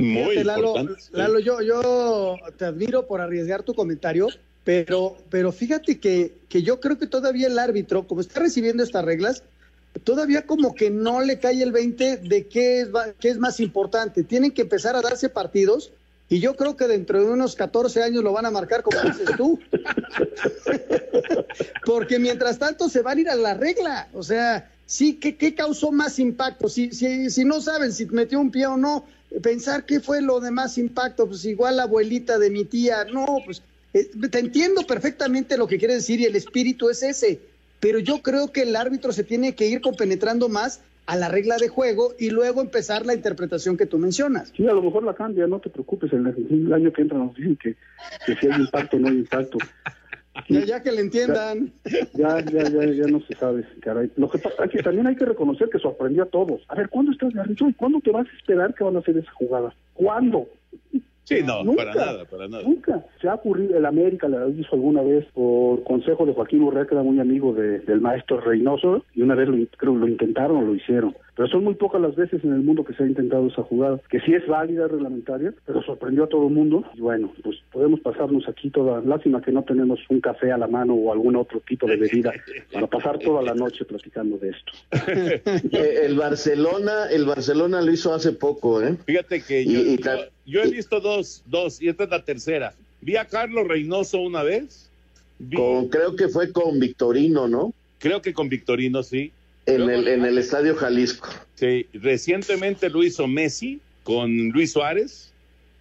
[0.00, 0.74] Fíjate, Lalo,
[1.12, 4.28] Lalo, yo, yo te admiro por arriesgar tu comentario,
[4.64, 9.04] pero, pero fíjate que, que yo creo que todavía el árbitro, como está recibiendo estas
[9.04, 9.42] reglas,
[10.04, 14.22] todavía como que no le cae el 20 de qué es, qué es más importante.
[14.22, 15.92] Tienen que empezar a darse partidos
[16.28, 19.30] y yo creo que dentro de unos 14 años lo van a marcar como dices
[19.36, 19.58] tú.
[21.84, 24.08] Porque mientras tanto se van a ir a la regla.
[24.14, 26.68] O sea, sí, ¿qué, qué causó más impacto?
[26.68, 29.04] Si, si, si no saben si metió un pie o no,
[29.42, 33.26] pensar qué fue lo de más impacto, pues igual la abuelita de mi tía, no,
[33.44, 33.62] pues
[33.94, 37.40] eh, te entiendo perfectamente lo que quiere decir y el espíritu es ese,
[37.78, 41.56] pero yo creo que el árbitro se tiene que ir compenetrando más a la regla
[41.56, 44.52] de juego y luego empezar la interpretación que tú mencionas.
[44.56, 46.12] Sí, a lo mejor la cambia, no te preocupes.
[46.12, 47.74] El, el año que entra nos dicen que,
[48.26, 49.58] que si hay impacto o no hay impacto.
[50.48, 51.72] Ya, ya que le entiendan.
[52.14, 54.10] Ya, ya, ya, ya no se sabe, caray.
[54.16, 56.60] Lo que pasa es que también hay que reconocer que sorprendió a todos.
[56.68, 59.00] A ver, ¿cuándo estás de árbitro y cuándo te vas a esperar que van a
[59.00, 59.74] hacer esa jugada?
[59.94, 60.46] ¿Cuándo?
[61.24, 61.84] Sí, no, Nunca.
[61.84, 62.62] para nada, para nada.
[62.64, 63.04] Nunca.
[63.20, 66.94] Se ha ocurrido, el América la hizo alguna vez por consejo de Joaquín Urrea, que
[66.94, 70.62] era muy amigo de- del maestro Reynoso, y una vez lo, creo lo intentaron o
[70.62, 71.14] lo hicieron.
[71.40, 73.98] Pero son muy pocas las veces en el mundo que se ha intentado esa jugada,
[74.10, 76.84] que sí es válida, reglamentaria, pero sorprendió a todo el mundo.
[76.94, 80.66] Y bueno, pues podemos pasarnos aquí toda, lástima que no tenemos un café a la
[80.66, 82.34] mano o algún otro tipo de bebida
[82.70, 84.72] para pasar toda la noche platicando de esto.
[85.72, 88.98] Eh, el Barcelona, el Barcelona lo hizo hace poco, ¿eh?
[89.06, 92.22] Fíjate que yo, y yo- ta- yo he visto dos, dos, y esta es la
[92.22, 92.74] tercera.
[93.00, 94.90] Vi a Carlos Reynoso una vez.
[95.38, 97.72] Vi- Con, creo que fue con Victorino, ¿no?
[97.98, 99.32] creo que con Victorino, sí.
[99.74, 101.28] En el, en el Estadio Jalisco.
[101.54, 105.32] Sí, recientemente lo hizo Messi con Luis Suárez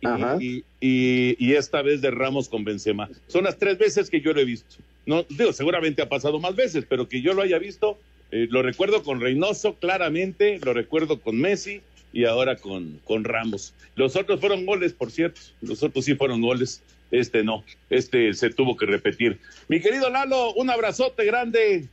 [0.02, 0.38] y, Ajá.
[0.39, 3.10] y, y- y esta vez de Ramos con Benzema.
[3.28, 4.75] Son las tres veces que yo lo he visto.
[5.06, 7.97] No, digo, seguramente ha pasado más veces, pero que yo lo haya visto,
[8.32, 11.82] eh, lo recuerdo con Reynoso claramente, lo recuerdo con Messi
[12.13, 13.73] y ahora con, con Ramos.
[13.95, 15.41] Los otros fueron goles, por cierto.
[15.62, 16.82] Los otros sí fueron goles.
[17.12, 19.39] Este no, este se tuvo que repetir.
[19.67, 21.88] Mi querido Lalo, un abrazote grande.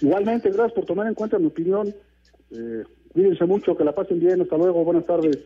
[0.00, 1.94] Igualmente, gracias por tomar en cuenta mi opinión.
[2.50, 4.40] Eh, cuídense mucho, que la pasen bien.
[4.40, 5.38] Hasta luego, buenas tardes.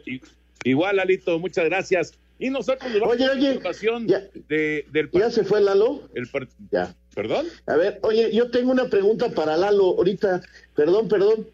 [0.64, 2.12] Igual, Alito, muchas gracias.
[2.38, 6.02] Y nosotros nos vamos Oye, a la oye, información de, del ¿Ya se fue Lalo?
[6.14, 6.28] El
[6.70, 6.94] Ya.
[7.14, 7.46] ¿Perdón?
[7.66, 10.42] A ver, oye, yo tengo una pregunta para Lalo ahorita.
[10.74, 11.46] Perdón, perdón.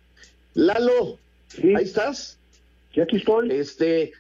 [0.55, 1.19] Lalo,
[1.63, 2.39] ¿ahí estás?
[2.95, 3.51] Sí, aquí estoy.
[3.53, 4.13] Este,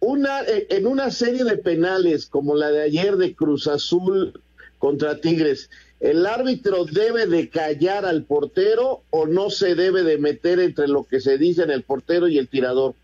[0.00, 4.38] una, eh, en una serie de penales como la de ayer de Cruz Azul
[4.78, 10.58] contra Tigres, ¿el árbitro debe de callar al portero o no se debe de meter
[10.60, 12.94] entre lo que se dice en el portero y el tirador?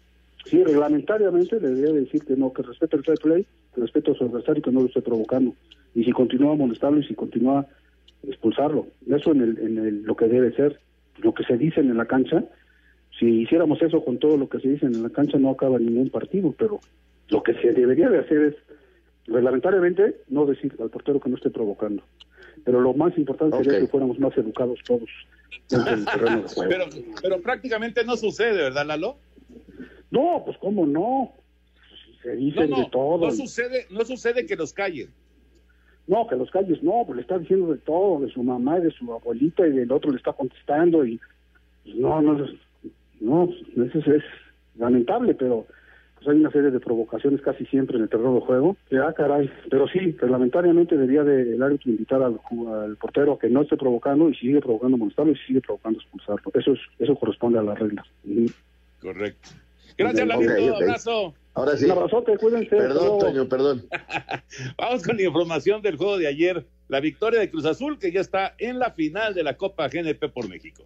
[0.47, 4.61] Sí, reglamentariamente debería decir que no, que respete el fair play, que a su adversario
[4.61, 5.55] y que no lo esté provocando.
[5.95, 7.67] Y si continúa a molestarlo y si continúa
[8.27, 8.87] expulsarlo.
[9.09, 10.79] Eso en, el, en el- lo que debe ser.
[11.19, 12.45] Lo que se dice en la cancha,
[13.19, 16.09] si hiciéramos eso con todo lo que se dice en la cancha no acaba ningún
[16.11, 16.81] partido, pero
[17.29, 18.55] lo que se debería de hacer es
[19.27, 22.03] reglamentariamente no decir al portero que no esté provocando.
[22.65, 25.09] Pero lo más importante sería que fuéramos más educados todos
[25.69, 26.71] dentro del terreno de juego.
[26.71, 26.85] Pero,
[27.23, 29.17] pero prácticamente no sucede, ¿verdad, Lalo?
[30.11, 31.33] No, pues cómo no.
[32.23, 33.27] Se dicen no, de todo.
[33.27, 35.09] no sucede, no sucede que los callen.
[36.07, 38.83] No, que los calles no, pues le está diciendo de todo, de su mamá y
[38.83, 41.21] de su abuelita y del otro le está contestando y
[41.85, 42.47] no, no,
[43.21, 44.25] no, eso es, es
[44.77, 45.67] lamentable, pero
[46.23, 49.13] pues hay una serie de provocaciones casi siempre en el terreno de juego, que ah,
[49.17, 53.49] caray, pero sí, reglamentariamente debería de, el árbitro invitar al, ju- al portero a que
[53.49, 56.81] no esté provocando y si sigue provocando molestarlo y si sigue provocando expulsarlo, eso es,
[56.99, 58.05] eso corresponde a la regla.
[58.25, 58.47] Ujú.
[59.01, 59.49] Correcto.
[59.97, 60.53] Gracias, Lalito.
[60.53, 60.83] ok.
[60.83, 61.35] Abrazo.
[61.55, 61.85] Ahora sí.
[61.87, 62.77] Un abrazote, cuídense.
[62.77, 63.19] Perdón.
[63.19, 63.83] Toño, perdón.
[64.79, 66.65] Vamos con la información del juego de ayer.
[66.89, 70.29] La victoria de Cruz Azul, que ya está en la final de la Copa GNP
[70.33, 70.85] por México.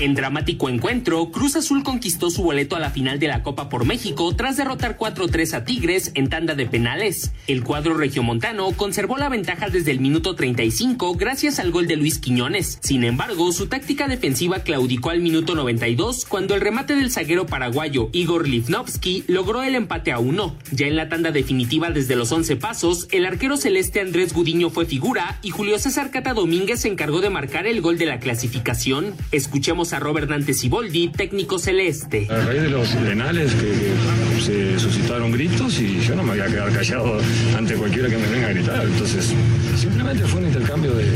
[0.00, 3.84] En dramático encuentro, Cruz Azul conquistó su boleto a la final de la Copa por
[3.84, 7.32] México tras derrotar 4-3 a Tigres en tanda de penales.
[7.48, 12.20] El cuadro regiomontano conservó la ventaja desde el minuto 35 gracias al gol de Luis
[12.20, 12.78] Quiñones.
[12.80, 18.08] Sin embargo, su táctica defensiva claudicó al minuto 92 cuando el remate del zaguero paraguayo
[18.12, 20.54] Igor Livnovsky logró el empate a uno.
[20.70, 24.86] Ya en la tanda definitiva desde los 11 pasos, el arquero celeste Andrés Gudiño fue
[24.86, 29.16] figura y Julio César Cata Domínguez se encargó de marcar el gol de la clasificación.
[29.32, 32.26] Escuchemos Escuchemos a Robert Dante Siboldi, técnico celeste.
[32.30, 36.46] A raíz de los penales que, se suscitaron gritos y yo no me voy a
[36.46, 37.18] quedar callado
[37.56, 38.84] ante cualquiera que me venga a gritar.
[38.84, 39.32] Entonces,
[39.76, 41.08] simplemente fue un intercambio de,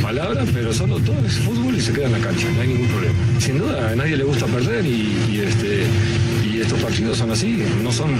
[0.00, 2.88] palabras, pero solo todo es fútbol y se queda en la cancha, no hay ningún
[2.88, 3.14] problema.
[3.38, 5.84] Sin duda, a nadie le gusta perder y, este
[6.44, 8.10] y estos partidos son así, no son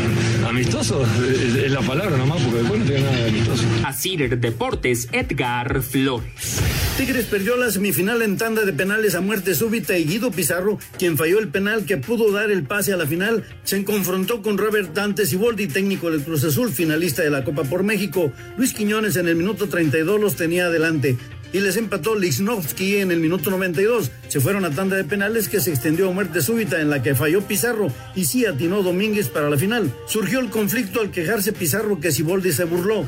[0.49, 3.65] amistosos, es, la palabra nomás, porque después no tiene nada de amistoso.
[3.85, 6.63] Así Deportes, Edgar Flores.
[6.97, 11.19] Tigres perdió la semifinal en tanda de penales a muerte súbita y Guido Pizarro, quien
[11.19, 14.95] falló el penal que pudo dar el pase a la final, se confrontó con Robert
[14.95, 18.33] Dante Siboldi, técnico del Cruz Azul, finalista de la Copa por México.
[18.57, 21.17] Luis Quiñones en el minuto 32 los tenía adelante
[21.53, 24.13] y les empató Lichnowsky en el minuto 92.
[24.29, 27.17] Se fueron a tanda de penales que se extendió a muerte súbita en la que
[27.17, 29.93] falló Pizarro y sí atinó Domínguez para la final.
[30.07, 33.05] Surgió el conflicto al quejarse Pizarro que Siboldi se burló.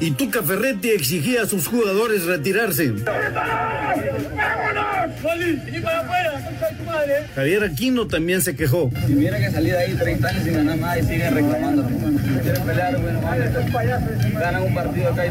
[0.00, 2.92] Y Tuca Ferretti exigía a sus jugadores retirarse.
[7.34, 8.90] Javier Aquino también se quejó.
[9.06, 11.86] Si hubiera que salir de ahí 30 años sin ganar nada y siguen reclamando.
[12.42, 13.20] quieren pelear, bueno,
[14.34, 15.30] ganan un partido acá y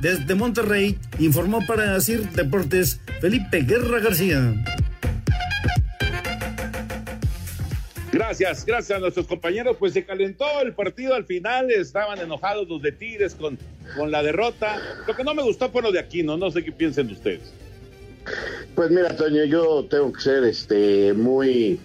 [0.00, 4.54] Desde Monterrey informó para decir Deportes Felipe Guerra García.
[8.12, 9.76] Gracias, gracias a nuestros compañeros.
[9.78, 13.58] Pues se calentó el partido al final, estaban enojados los de Tigres con,
[13.96, 14.80] con la derrota.
[15.06, 17.52] Lo que no me gustó fue lo de Aquino, no sé qué piensen ustedes.
[18.74, 21.80] Pues mira, Toño, yo tengo que ser este muy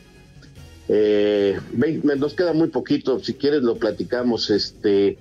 [0.89, 1.59] eh,
[2.17, 5.17] nos queda muy poquito, si quieres lo platicamos, este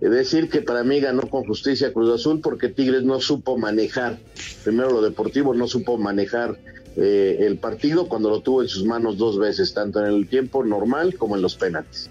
[0.00, 4.18] decir que para mí ganó con justicia Cruz Azul porque Tigres no supo manejar,
[4.64, 6.58] primero lo deportivo, no supo manejar
[6.96, 10.64] eh, el partido cuando lo tuvo en sus manos dos veces, tanto en el tiempo
[10.64, 12.10] normal como en los penaltis.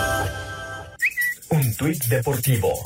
[1.51, 2.81] Un tuit deportivo.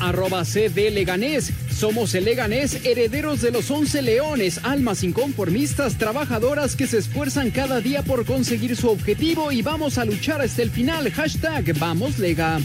[0.00, 1.52] Arroba CD Leganés.
[1.72, 7.80] Somos el Leganés, herederos de los once leones, almas inconformistas, trabajadoras que se esfuerzan cada
[7.80, 11.10] día por conseguir su objetivo y vamos a luchar hasta el final.
[11.10, 12.60] Hashtag Vamos Lega.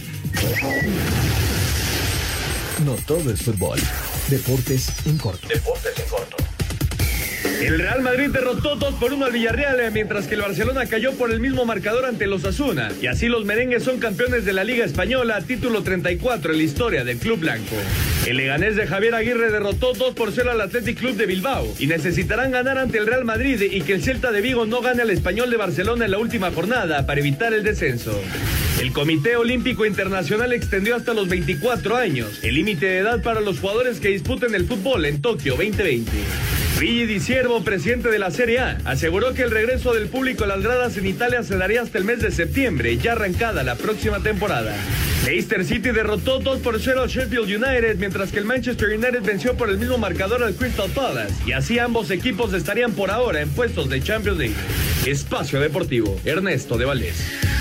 [2.86, 3.80] No todo es fútbol.
[4.30, 5.48] Deportes en corto.
[5.48, 6.53] Deportes en corto.
[7.62, 11.14] El Real Madrid derrotó 2 por 1 al Villarreal, eh, mientras que el Barcelona cayó
[11.14, 12.92] por el mismo marcador ante los Asuna.
[13.02, 17.04] Y así los merengues son campeones de la Liga Española, título 34 en la historia
[17.04, 17.76] del Club Blanco.
[18.26, 21.88] El Leganés de Javier Aguirre derrotó 2 por 0 al Athletic Club de Bilbao y
[21.88, 25.10] necesitarán ganar ante el Real Madrid y que el Celta de Vigo no gane al
[25.10, 28.20] Español de Barcelona en la última jornada para evitar el descenso.
[28.82, 33.60] El Comité Olímpico Internacional extendió hasta los 24 años el límite de edad para los
[33.60, 36.12] jugadores que disputen el fútbol en Tokio 2020.
[36.84, 40.48] Luigi Di Siervo, presidente de la Serie A, aseguró que el regreso del público a
[40.48, 44.20] las gradas en Italia se daría hasta el mes de septiembre, ya arrancada la próxima
[44.20, 44.76] temporada.
[45.26, 49.56] Leicester City derrotó 2 por 0 al Sheffield United, mientras que el Manchester United venció
[49.56, 53.48] por el mismo marcador al Crystal Palace, y así ambos equipos estarían por ahora en
[53.48, 54.56] puestos de Champions League.
[55.06, 57.53] Espacio Deportivo, Ernesto de Valdés.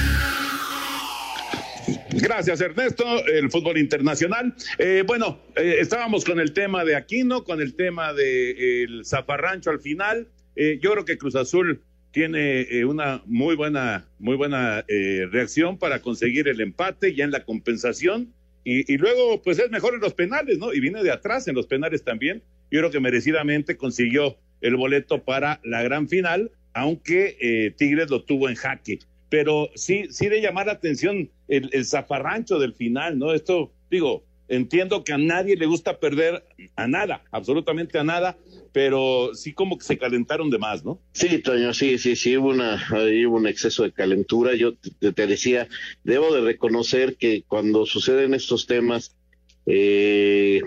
[2.15, 3.05] Gracias, Ernesto.
[3.27, 4.55] El fútbol internacional.
[4.79, 9.81] Eh, bueno, eh, estábamos con el tema de Aquino, con el tema de, zafarrancho al
[9.81, 10.29] final.
[10.57, 14.85] Eh, yo creo que Cruz Azul tiene una muy buena, muy buena
[15.31, 18.35] reacción para conseguir el empate ya en la compensación.
[18.65, 20.75] Y, y, luego, pues es mejor en los penales, ¿no?
[20.75, 22.43] Y viene de atrás en los penales también.
[22.71, 28.51] Yo creo que merecidamente consiguió el boleto para la gran final, aunque Tigres lo tuvo
[28.51, 28.99] en jaque
[29.33, 33.33] pero sí, sí de llamar la atención el, zafarrancho del final, ¿no?
[33.33, 36.45] Esto, digo, entiendo que a nadie le gusta perder
[36.77, 38.37] a nada, absolutamente a nada,
[38.73, 41.01] pero sí como que se calentaron de más, ¿no?
[41.15, 44.55] Sí, Toño, sí, sí, sí, hubo, una, hubo un exceso de calentura.
[44.55, 45.67] Yo te, decía,
[46.05, 49.17] debo de reconocer que cuando suceden estos temas,
[49.65, 50.61] eh,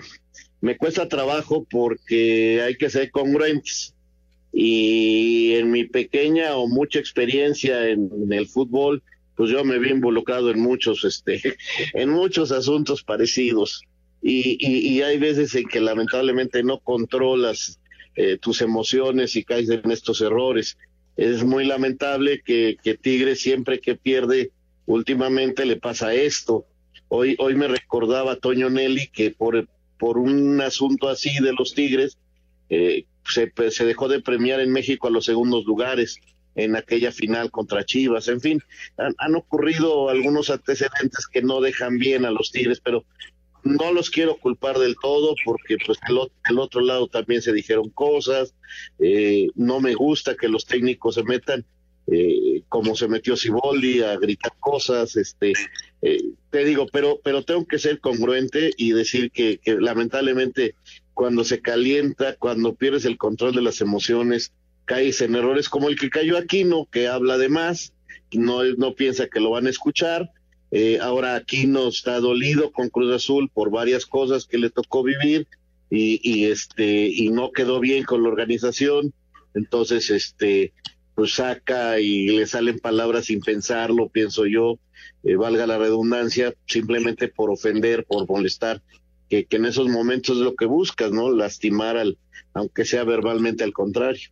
[0.60, 3.95] me cuesta trabajo porque hay que ser congruentes
[4.58, 9.02] y en mi pequeña o mucha experiencia en, el fútbol,
[9.34, 11.58] pues yo me vi involucrado en muchos, este,
[11.92, 13.82] en muchos asuntos parecidos.
[14.22, 17.78] Y, y, hay veces en que lamentablemente no controlas
[18.14, 20.78] eh, tus emociones y caes en estos errores.
[21.18, 24.52] Es muy lamentable que, que Tigre siempre que pierde,
[24.86, 26.64] últimamente le pasa esto.
[27.08, 32.16] Hoy, hoy me recordaba Toño Nelly que por, por un asunto así de los Tigres,
[32.70, 36.18] eh, se, se, dejó de premiar en México a los segundos lugares.
[36.54, 38.62] en aquella final contra Chivas, en fin,
[38.96, 43.04] han, ocurrido algunos antecedentes que no dejan bien a los Tigres, pero
[43.62, 48.54] no los quiero culpar del todo porque pues del, otro lado también se dijeron cosas,
[48.98, 51.66] eh, no me gusta que los técnicos se metan
[52.08, 55.54] eh, como se metió Siboldi a gritar cosas, este,
[56.02, 60.76] eh, te digo, pero, pero tengo que ser congruente y decir que lamentablemente
[61.16, 64.52] cuando se calienta, cuando pierdes el control de las emociones,
[64.84, 67.94] caes en errores como el que cayó Aquino, que habla de más,
[68.34, 70.30] no, no piensa que lo van a escuchar.
[70.72, 75.48] Eh, ahora Aquino está dolido con Cruz Azul por varias cosas que le tocó vivir
[75.88, 79.14] y, este y no quedó bien con la organización.
[79.54, 80.74] Entonces, este,
[81.14, 84.78] pues saca y le salen palabras sin pensarlo, pienso yo,
[85.24, 88.82] eh, valga la redundancia, simplemente por ofender, por molestar,
[89.28, 91.30] que, que en esos momentos es lo que buscas, ¿no?
[91.30, 92.18] Lastimar al,
[92.54, 94.30] aunque sea verbalmente al contrario.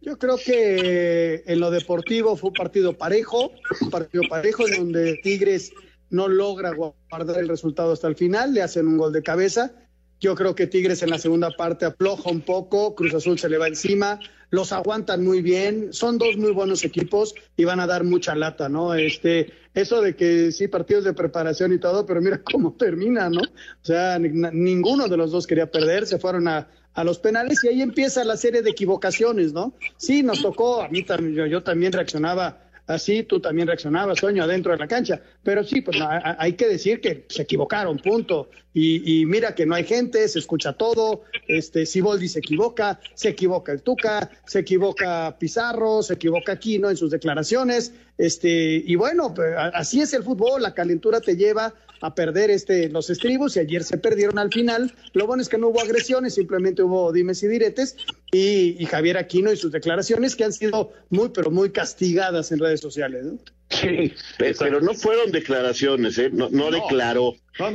[0.00, 5.18] Yo creo que en lo deportivo fue un partido parejo, un partido parejo en donde
[5.22, 5.72] Tigres
[6.10, 9.74] no logra guardar el resultado hasta el final, le hacen un gol de cabeza.
[10.20, 13.58] Yo creo que Tigres en la segunda parte afloja un poco, Cruz Azul se le
[13.58, 18.04] va encima, los aguantan muy bien, son dos muy buenos equipos y van a dar
[18.04, 18.94] mucha lata, ¿no?
[18.94, 23.40] Este, eso de que sí, partidos de preparación y todo, pero mira cómo termina, ¿no?
[23.40, 27.68] O sea, ninguno de los dos quería perder, se fueron a, a los penales y
[27.68, 29.74] ahí empieza la serie de equivocaciones, ¿no?
[29.96, 34.72] Sí, nos tocó, a mí también, yo también reaccionaba así tú también reaccionabas, Toño, adentro
[34.72, 35.20] de la cancha.
[35.44, 38.48] Pero sí, pues hay que decir que se equivocaron, punto.
[38.72, 43.70] Y, mira que no hay gente, se escucha todo, este, Siboldi se equivoca, se equivoca
[43.70, 49.54] el Tuca, se equivoca Pizarro, se equivoca Aquino en sus declaraciones, este, y bueno, pues,
[49.56, 53.82] así es el fútbol, la calentura te lleva a perder este, los estribos y ayer
[53.82, 54.92] se perdieron al final.
[55.14, 57.96] Lo bueno es que no hubo agresiones, simplemente hubo dimes y diretes
[58.30, 62.80] y, Javier Aquino y sus declaraciones que han sido muy, pero muy castigadas en redes
[62.80, 63.24] sociales.
[63.24, 63.38] ¿no?
[63.80, 64.14] Sí,
[64.58, 66.30] pero no fueron declaraciones, ¿eh?
[66.32, 67.34] no, no, declaró,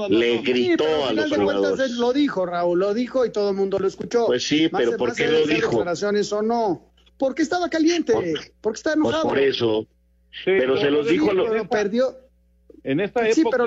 [0.10, 1.92] le gritó a los jugadores.
[1.92, 4.28] lo dijo, Raúl, lo dijo y todo el mundo lo escuchó.
[4.28, 5.70] Pues sí, pero ¿por qué lo dijo?
[5.72, 6.92] declaraciones o no?
[7.18, 8.14] Porque estaba caliente,
[8.62, 9.30] porque estaba pues enojado.
[9.30, 9.88] por eso.
[10.46, 11.68] pero se los dijo, lo...
[11.68, 12.16] perdió
[12.84, 13.66] en esta época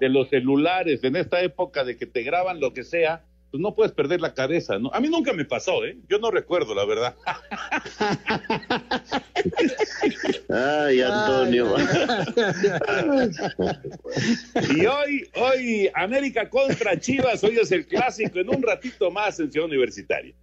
[0.00, 3.74] de, los celulares, en esta época de que te graban lo que sea, pues no
[3.74, 4.90] puedes perder la cabeza, ¿no?
[4.92, 5.96] A mí nunca me pasó, ¿eh?
[6.08, 7.16] Yo no recuerdo, la verdad.
[10.50, 11.74] Ay, Antonio.
[14.76, 19.50] y hoy, hoy, América contra Chivas, hoy es el clásico, en un ratito más en
[19.50, 20.34] Ciudad Universitaria.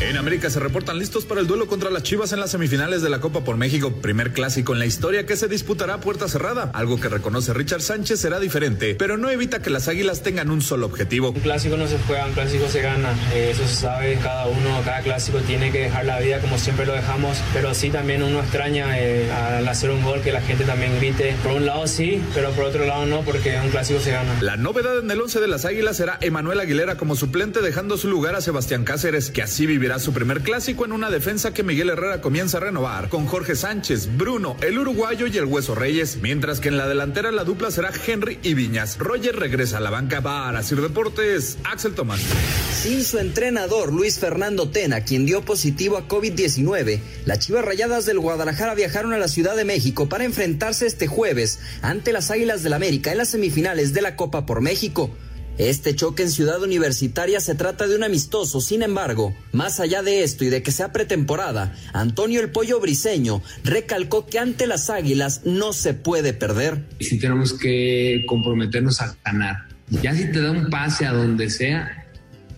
[0.00, 3.10] En América se reportan listos para el duelo contra las Chivas en las semifinales de
[3.10, 6.70] la Copa por México, primer clásico en la historia que se disputará a puerta cerrada.
[6.74, 10.62] Algo que reconoce Richard Sánchez será diferente, pero no evita que las Águilas tengan un
[10.62, 11.30] solo objetivo.
[11.30, 13.12] Un clásico no se juega, un clásico se gana.
[13.34, 16.86] Eh, eso se sabe, cada uno, cada clásico tiene que dejar la vida como siempre
[16.86, 20.64] lo dejamos, pero sí también uno extraña eh, al hacer un gol que la gente
[20.64, 21.36] también grite.
[21.44, 24.42] Por un lado sí, pero por otro lado no, porque un clásico se gana.
[24.42, 28.08] La novedad en el 11 de las Águilas será Emanuel Aguilera como suplente, dejando su
[28.08, 29.66] lugar a Sebastián Cáceres, que así
[29.98, 34.16] su primer clásico en una defensa que Miguel Herrera comienza a renovar con Jorge Sánchez,
[34.16, 37.92] Bruno, el uruguayo y el Hueso Reyes, mientras que en la delantera la dupla será
[38.06, 38.96] Henry y Viñas.
[38.98, 42.20] Roger regresa a la banca para Sir Deportes, Axel Tomás.
[42.72, 48.20] Sin su entrenador Luis Fernando Tena, quien dio positivo a COVID-19, las Chivas Rayadas del
[48.20, 52.72] Guadalajara viajaron a la Ciudad de México para enfrentarse este jueves ante las Águilas del
[52.72, 55.10] América en las semifinales de la Copa por México.
[55.58, 60.24] Este choque en Ciudad Universitaria se trata de un amistoso, sin embargo, más allá de
[60.24, 65.42] esto y de que sea pretemporada, Antonio el Pollo Briseño recalcó que ante las Águilas
[65.44, 66.82] no se puede perder.
[66.98, 69.68] Si tenemos que comprometernos a ganar.
[70.02, 72.04] Ya si te da un pase a donde sea,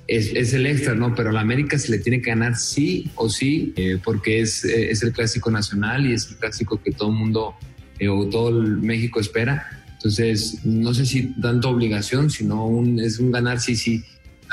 [0.09, 1.15] es, el extra, ¿no?
[1.15, 4.65] Pero a la América se le tiene que ganar sí o sí, eh, porque es,
[4.65, 7.57] eh, es, el clásico nacional y es el clásico que todo el mundo
[7.99, 13.19] eh, o todo el México espera entonces, no sé si tanto obligación, sino un, es
[13.19, 14.05] un ganar, sí, sí,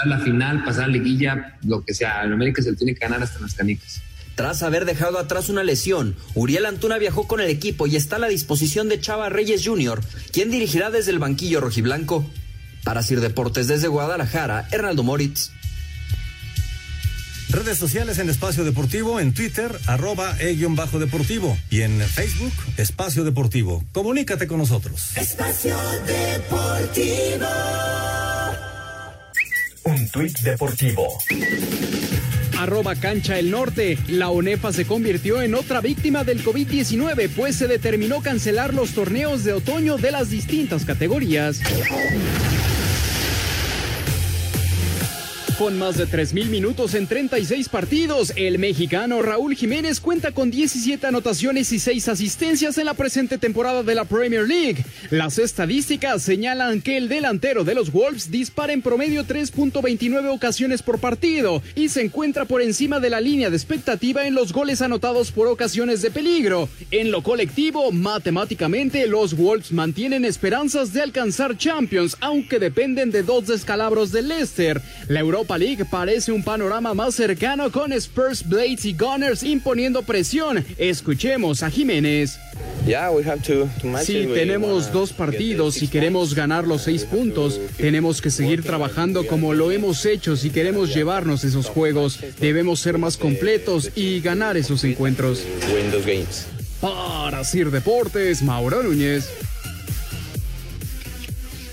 [0.04, 2.24] a la final, pasar la liguilla, lo que sea.
[2.24, 4.02] En América se lo tiene que ganar hasta las canicas.
[4.34, 8.20] Tras haber dejado atrás una lesión, Uriel Antuna viajó con el equipo y está a
[8.20, 10.02] la disposición de Chava Reyes Jr.,
[10.32, 12.26] quien dirigirá desde el banquillo rojiblanco.
[12.84, 15.52] Para Sir Deportes desde Guadalajara, Hernaldo Moritz.
[17.54, 23.84] Redes sociales en Espacio Deportivo, en Twitter, arroba e-bajo deportivo y en Facebook, Espacio Deportivo.
[23.92, 25.16] Comunícate con nosotros.
[25.16, 25.78] Espacio
[26.08, 27.46] Deportivo.
[29.84, 31.08] Un tuit deportivo.
[32.58, 34.00] Arroba Cancha el Norte.
[34.08, 39.44] La ONEFA se convirtió en otra víctima del COVID-19, pues se determinó cancelar los torneos
[39.44, 41.60] de otoño de las distintas categorías.
[45.58, 51.06] Con más de 3.000 minutos en 36 partidos, el mexicano Raúl Jiménez cuenta con 17
[51.06, 54.84] anotaciones y 6 asistencias en la presente temporada de la Premier League.
[55.12, 61.00] Las estadísticas señalan que el delantero de los Wolves dispara en promedio 3.29 ocasiones por
[61.00, 65.32] partido y se encuentra por encima de la línea de expectativa en los goles anotados
[65.32, 66.68] por ocasiones de peligro.
[66.90, 73.46] En lo colectivo, matemáticamente, los Wolves mantienen esperanzas de alcanzar Champions, aunque dependen de dos
[73.46, 74.82] descalabros de Leicester.
[75.08, 80.66] La Europa League parece un panorama más cercano con Spurs, Blades y Gunners imponiendo presión.
[80.78, 82.40] Escuchemos a Jiménez.
[84.04, 87.60] Sí, tenemos dos partidos y queremos ganar los seis puntos.
[87.78, 92.20] Tenemos que seguir trabajando como lo hemos hecho si queremos llevarnos esos juegos.
[92.40, 95.44] Debemos ser más completos y ganar esos encuentros.
[96.82, 99.30] Para Sir Deportes, Mauro Núñez.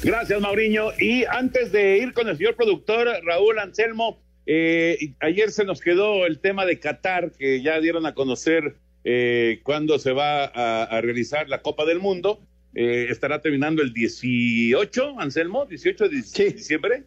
[0.03, 0.92] Gracias, Mauriño.
[0.98, 6.24] Y antes de ir con el señor productor Raúl Anselmo, eh, ayer se nos quedó
[6.24, 11.51] el tema de Qatar, que ya dieron a conocer eh, cuándo se va a, realizar
[11.51, 12.40] la Copa del Mundo.
[12.74, 17.05] Eh, estará terminando el 18, Anselmo, 18 de diciembre.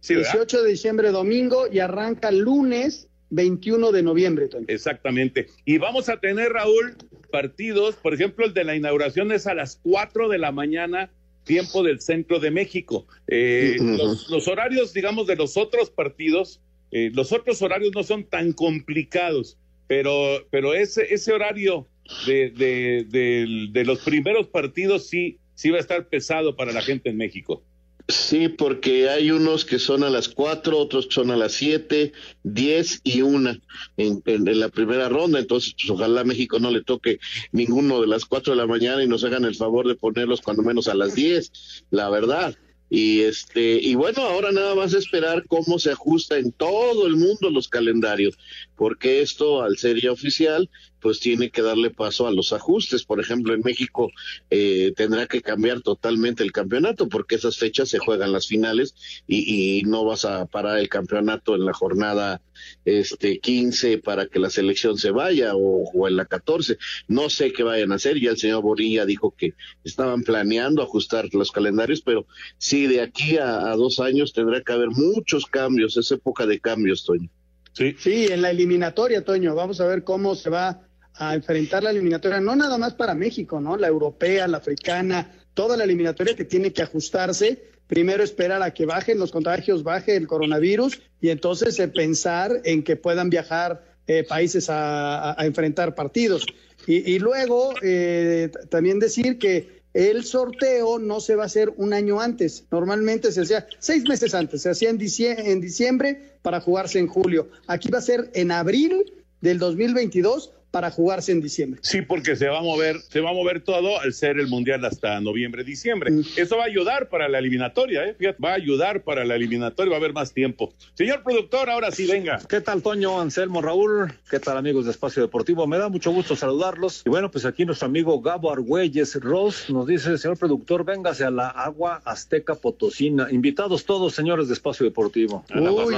[0.00, 4.48] 18 de diciembre, domingo, y arranca lunes 21 de noviembre.
[4.68, 5.48] Exactamente.
[5.66, 6.96] Y vamos a tener, Raúl,
[7.30, 11.10] partidos, por ejemplo, el de la inauguración es a las 4 de la mañana
[11.44, 13.06] tiempo del centro de México.
[13.28, 18.52] Eh, los, horarios, digamos, de los otros partidos, eh, los otros horarios no son tan
[18.52, 21.86] complicados, pero, pero ese, ese horario
[22.26, 27.10] de, de, de los primeros partidos sí, sí va a estar pesado para la gente
[27.10, 27.62] en México.
[28.08, 33.00] Sí, porque hay unos que son a las cuatro, otros son a las siete, diez
[33.04, 33.60] y una
[33.96, 35.38] en, en, la primera ronda.
[35.38, 37.20] Entonces, pues ojalá México no le toque
[37.52, 40.62] ninguno de las cuatro de la mañana y nos hagan el favor de ponerlos cuando
[40.62, 42.56] menos a las diez, la verdad.
[42.94, 47.48] Y este, y bueno, ahora nada más esperar cómo se ajusta en todo el mundo
[47.48, 48.36] los calendarios,
[48.76, 50.68] porque esto, al ser ya oficial,
[51.02, 53.04] pues tiene que darle paso a los ajustes.
[53.04, 54.10] Por ejemplo, en México
[54.50, 58.94] eh, tendrá que cambiar totalmente el campeonato, porque esas fechas se juegan las finales
[59.26, 62.40] y, y no vas a parar el campeonato en la jornada
[62.84, 66.78] este 15 para que la selección se vaya o, o, en la 14.
[67.08, 68.20] No sé qué vayan a hacer.
[68.20, 72.26] Ya el señor Borilla dijo que estaban planeando ajustar los calendarios, pero
[72.58, 75.96] sí, de aquí a, a dos años tendrá que haber muchos cambios.
[75.96, 77.28] Es época de cambios, Toño.
[77.72, 77.96] Sí.
[77.98, 79.54] sí, en la eliminatoria, Toño.
[79.54, 80.82] Vamos a ver cómo se va
[81.28, 83.76] a enfrentar la eliminatoria, no nada más para México, ¿no?
[83.76, 88.86] La europea, la africana, toda la eliminatoria que tiene que ajustarse primero esperar a que
[88.86, 94.24] bajen los contagios, baje el coronavirus y entonces eh, pensar en que puedan viajar eh,
[94.26, 96.46] países a, enfrentar partidos.
[96.86, 102.18] Y, luego eh, también decir que el sorteo no se va a hacer un año
[102.20, 107.08] antes, normalmente se hacía seis meses antes, se hacía en en diciembre para jugarse en
[107.08, 107.50] julio.
[107.66, 109.12] Aquí va a ser en abril
[109.42, 111.80] del 2022 para jugarse en diciembre.
[111.84, 114.84] Sí, porque se va a mover, se va a mover todo al ser el mundial
[114.84, 116.10] hasta noviembre, diciembre.
[116.10, 116.22] Mm.
[116.36, 118.14] Eso va a ayudar para la eliminatoria, ¿eh?
[118.18, 120.72] Fíjate, va a ayudar para la eliminatoria, va a haber más tiempo.
[120.94, 122.40] Señor productor, ahora sí, venga.
[122.48, 124.14] ¿Qué tal, Toño, Anselmo, Raúl?
[124.30, 125.66] ¿Qué tal, amigos de Espacio Deportivo?
[125.66, 127.02] Me da mucho gusto saludarlos.
[127.04, 131.30] Y bueno, pues aquí nuestro amigo Gabo Argüelles Ross nos dice, señor productor, véngase a
[131.30, 133.28] la agua azteca potosina.
[133.30, 135.44] Invitados todos, señores de Espacio Deportivo.
[135.54, 135.94] Uy,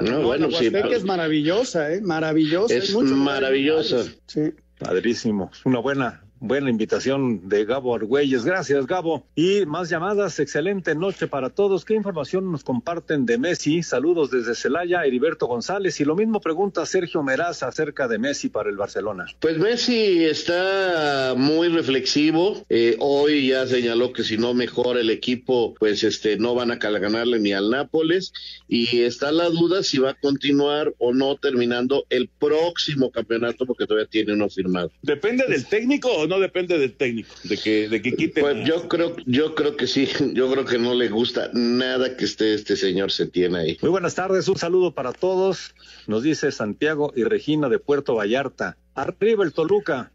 [0.00, 2.00] no, bueno, la sí, es maravillosa, ¿eh?
[2.00, 2.74] Maravillosa.
[2.74, 4.04] Es, maravillosa.
[4.26, 4.52] Sí.
[4.78, 5.50] Padrísimo.
[5.64, 8.44] Una buena Buena invitación de Gabo Argüelles.
[8.44, 9.26] Gracias, Gabo.
[9.34, 10.38] Y más llamadas.
[10.38, 11.86] Excelente noche para todos.
[11.86, 13.82] ¿Qué información nos comparten de Messi?
[13.82, 15.98] Saludos desde Celaya, Heriberto González.
[16.00, 19.24] Y lo mismo pregunta Sergio Meraz acerca de Messi para el Barcelona.
[19.40, 22.62] Pues Messi está muy reflexivo.
[22.68, 26.76] Eh, hoy ya señaló que si no mejora el equipo, pues este no van a
[26.76, 28.34] ganarle ni al Nápoles.
[28.68, 33.86] Y está la duda si va a continuar o no terminando el próximo campeonato, porque
[33.86, 34.90] todavía tiene uno firmado.
[35.00, 36.33] ¿Depende del técnico o no?
[36.34, 38.40] No depende del técnico, de que, de que quite.
[38.40, 42.24] Pues yo creo, yo creo que sí, yo creo que no le gusta nada que
[42.24, 43.78] esté este señor se tiene ahí.
[43.82, 45.74] Muy buenas tardes, un saludo para todos.
[46.06, 48.76] Nos dice Santiago y Regina de Puerto Vallarta.
[48.94, 50.12] Arriba el Toluca,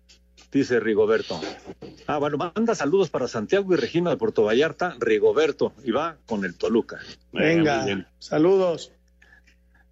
[0.51, 1.39] dice Rigoberto.
[2.07, 6.43] Ah, bueno, manda saludos para Santiago y Regina de Puerto Vallarta, Rigoberto, y va con
[6.43, 6.99] el Toluca.
[7.31, 8.91] Venga, saludos.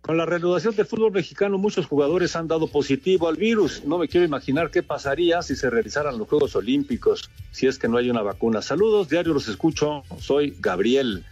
[0.08, 3.84] Con la reanudación del fútbol mexicano, muchos jugadores han dado positivo al virus.
[3.84, 7.90] No me quiero imaginar qué pasaría si se realizaran los Juegos Olímpicos, si es que
[7.90, 8.62] no hay una vacuna.
[8.62, 10.04] Saludos, diario los escucho.
[10.18, 11.26] Soy Gabriel.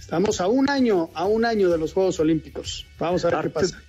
[0.00, 2.86] Estamos a un año, a un año de los Juegos Olímpicos.
[2.98, 3.82] Vamos a ver qué pasa.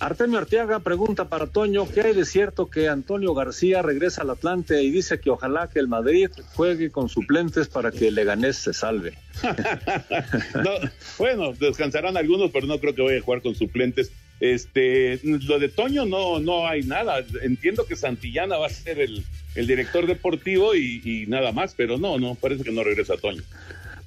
[0.00, 4.82] Artemio Arteaga pregunta para Toño, ¿qué hay de cierto que Antonio García regresa al Atlante
[4.82, 8.72] y dice que ojalá que el Madrid juegue con suplentes para que el Leganés se
[8.72, 9.12] salve?
[11.18, 14.10] bueno, descansarán algunos, pero no creo que vaya a jugar con suplentes.
[14.40, 17.22] Este, lo de Toño no, no hay nada.
[17.42, 19.22] Entiendo que Santillana va a ser el,
[19.54, 23.42] el director deportivo y, y, nada más, pero no, no, parece que no regresa Toño.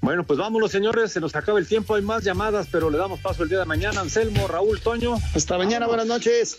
[0.03, 1.13] Bueno, pues vámonos, señores.
[1.13, 1.95] Se nos acaba el tiempo.
[1.95, 4.01] Hay más llamadas, pero le damos paso el día de mañana.
[4.01, 5.15] Anselmo, Raúl, Toño.
[5.33, 5.87] Hasta mañana.
[5.87, 6.57] Buenas noches.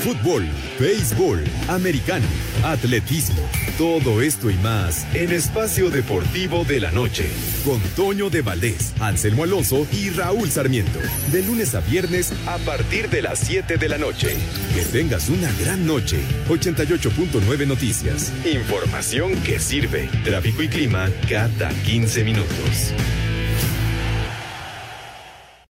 [0.00, 0.46] Fútbol,
[0.78, 2.26] béisbol, americano,
[2.64, 3.40] atletismo.
[3.76, 7.28] Todo esto y más en Espacio Deportivo de la Noche.
[7.64, 10.98] Con Toño de Valdés, Anselmo Alonso y Raúl Sarmiento.
[11.32, 14.36] De lunes a viernes a partir de las 7 de la noche.
[14.74, 16.20] Que tengas una gran noche.
[16.48, 18.32] 88.9 Noticias.
[18.46, 20.08] Información que sirve.
[20.24, 21.70] Tráfico y clima cada
[22.20, 22.92] 15 minutos.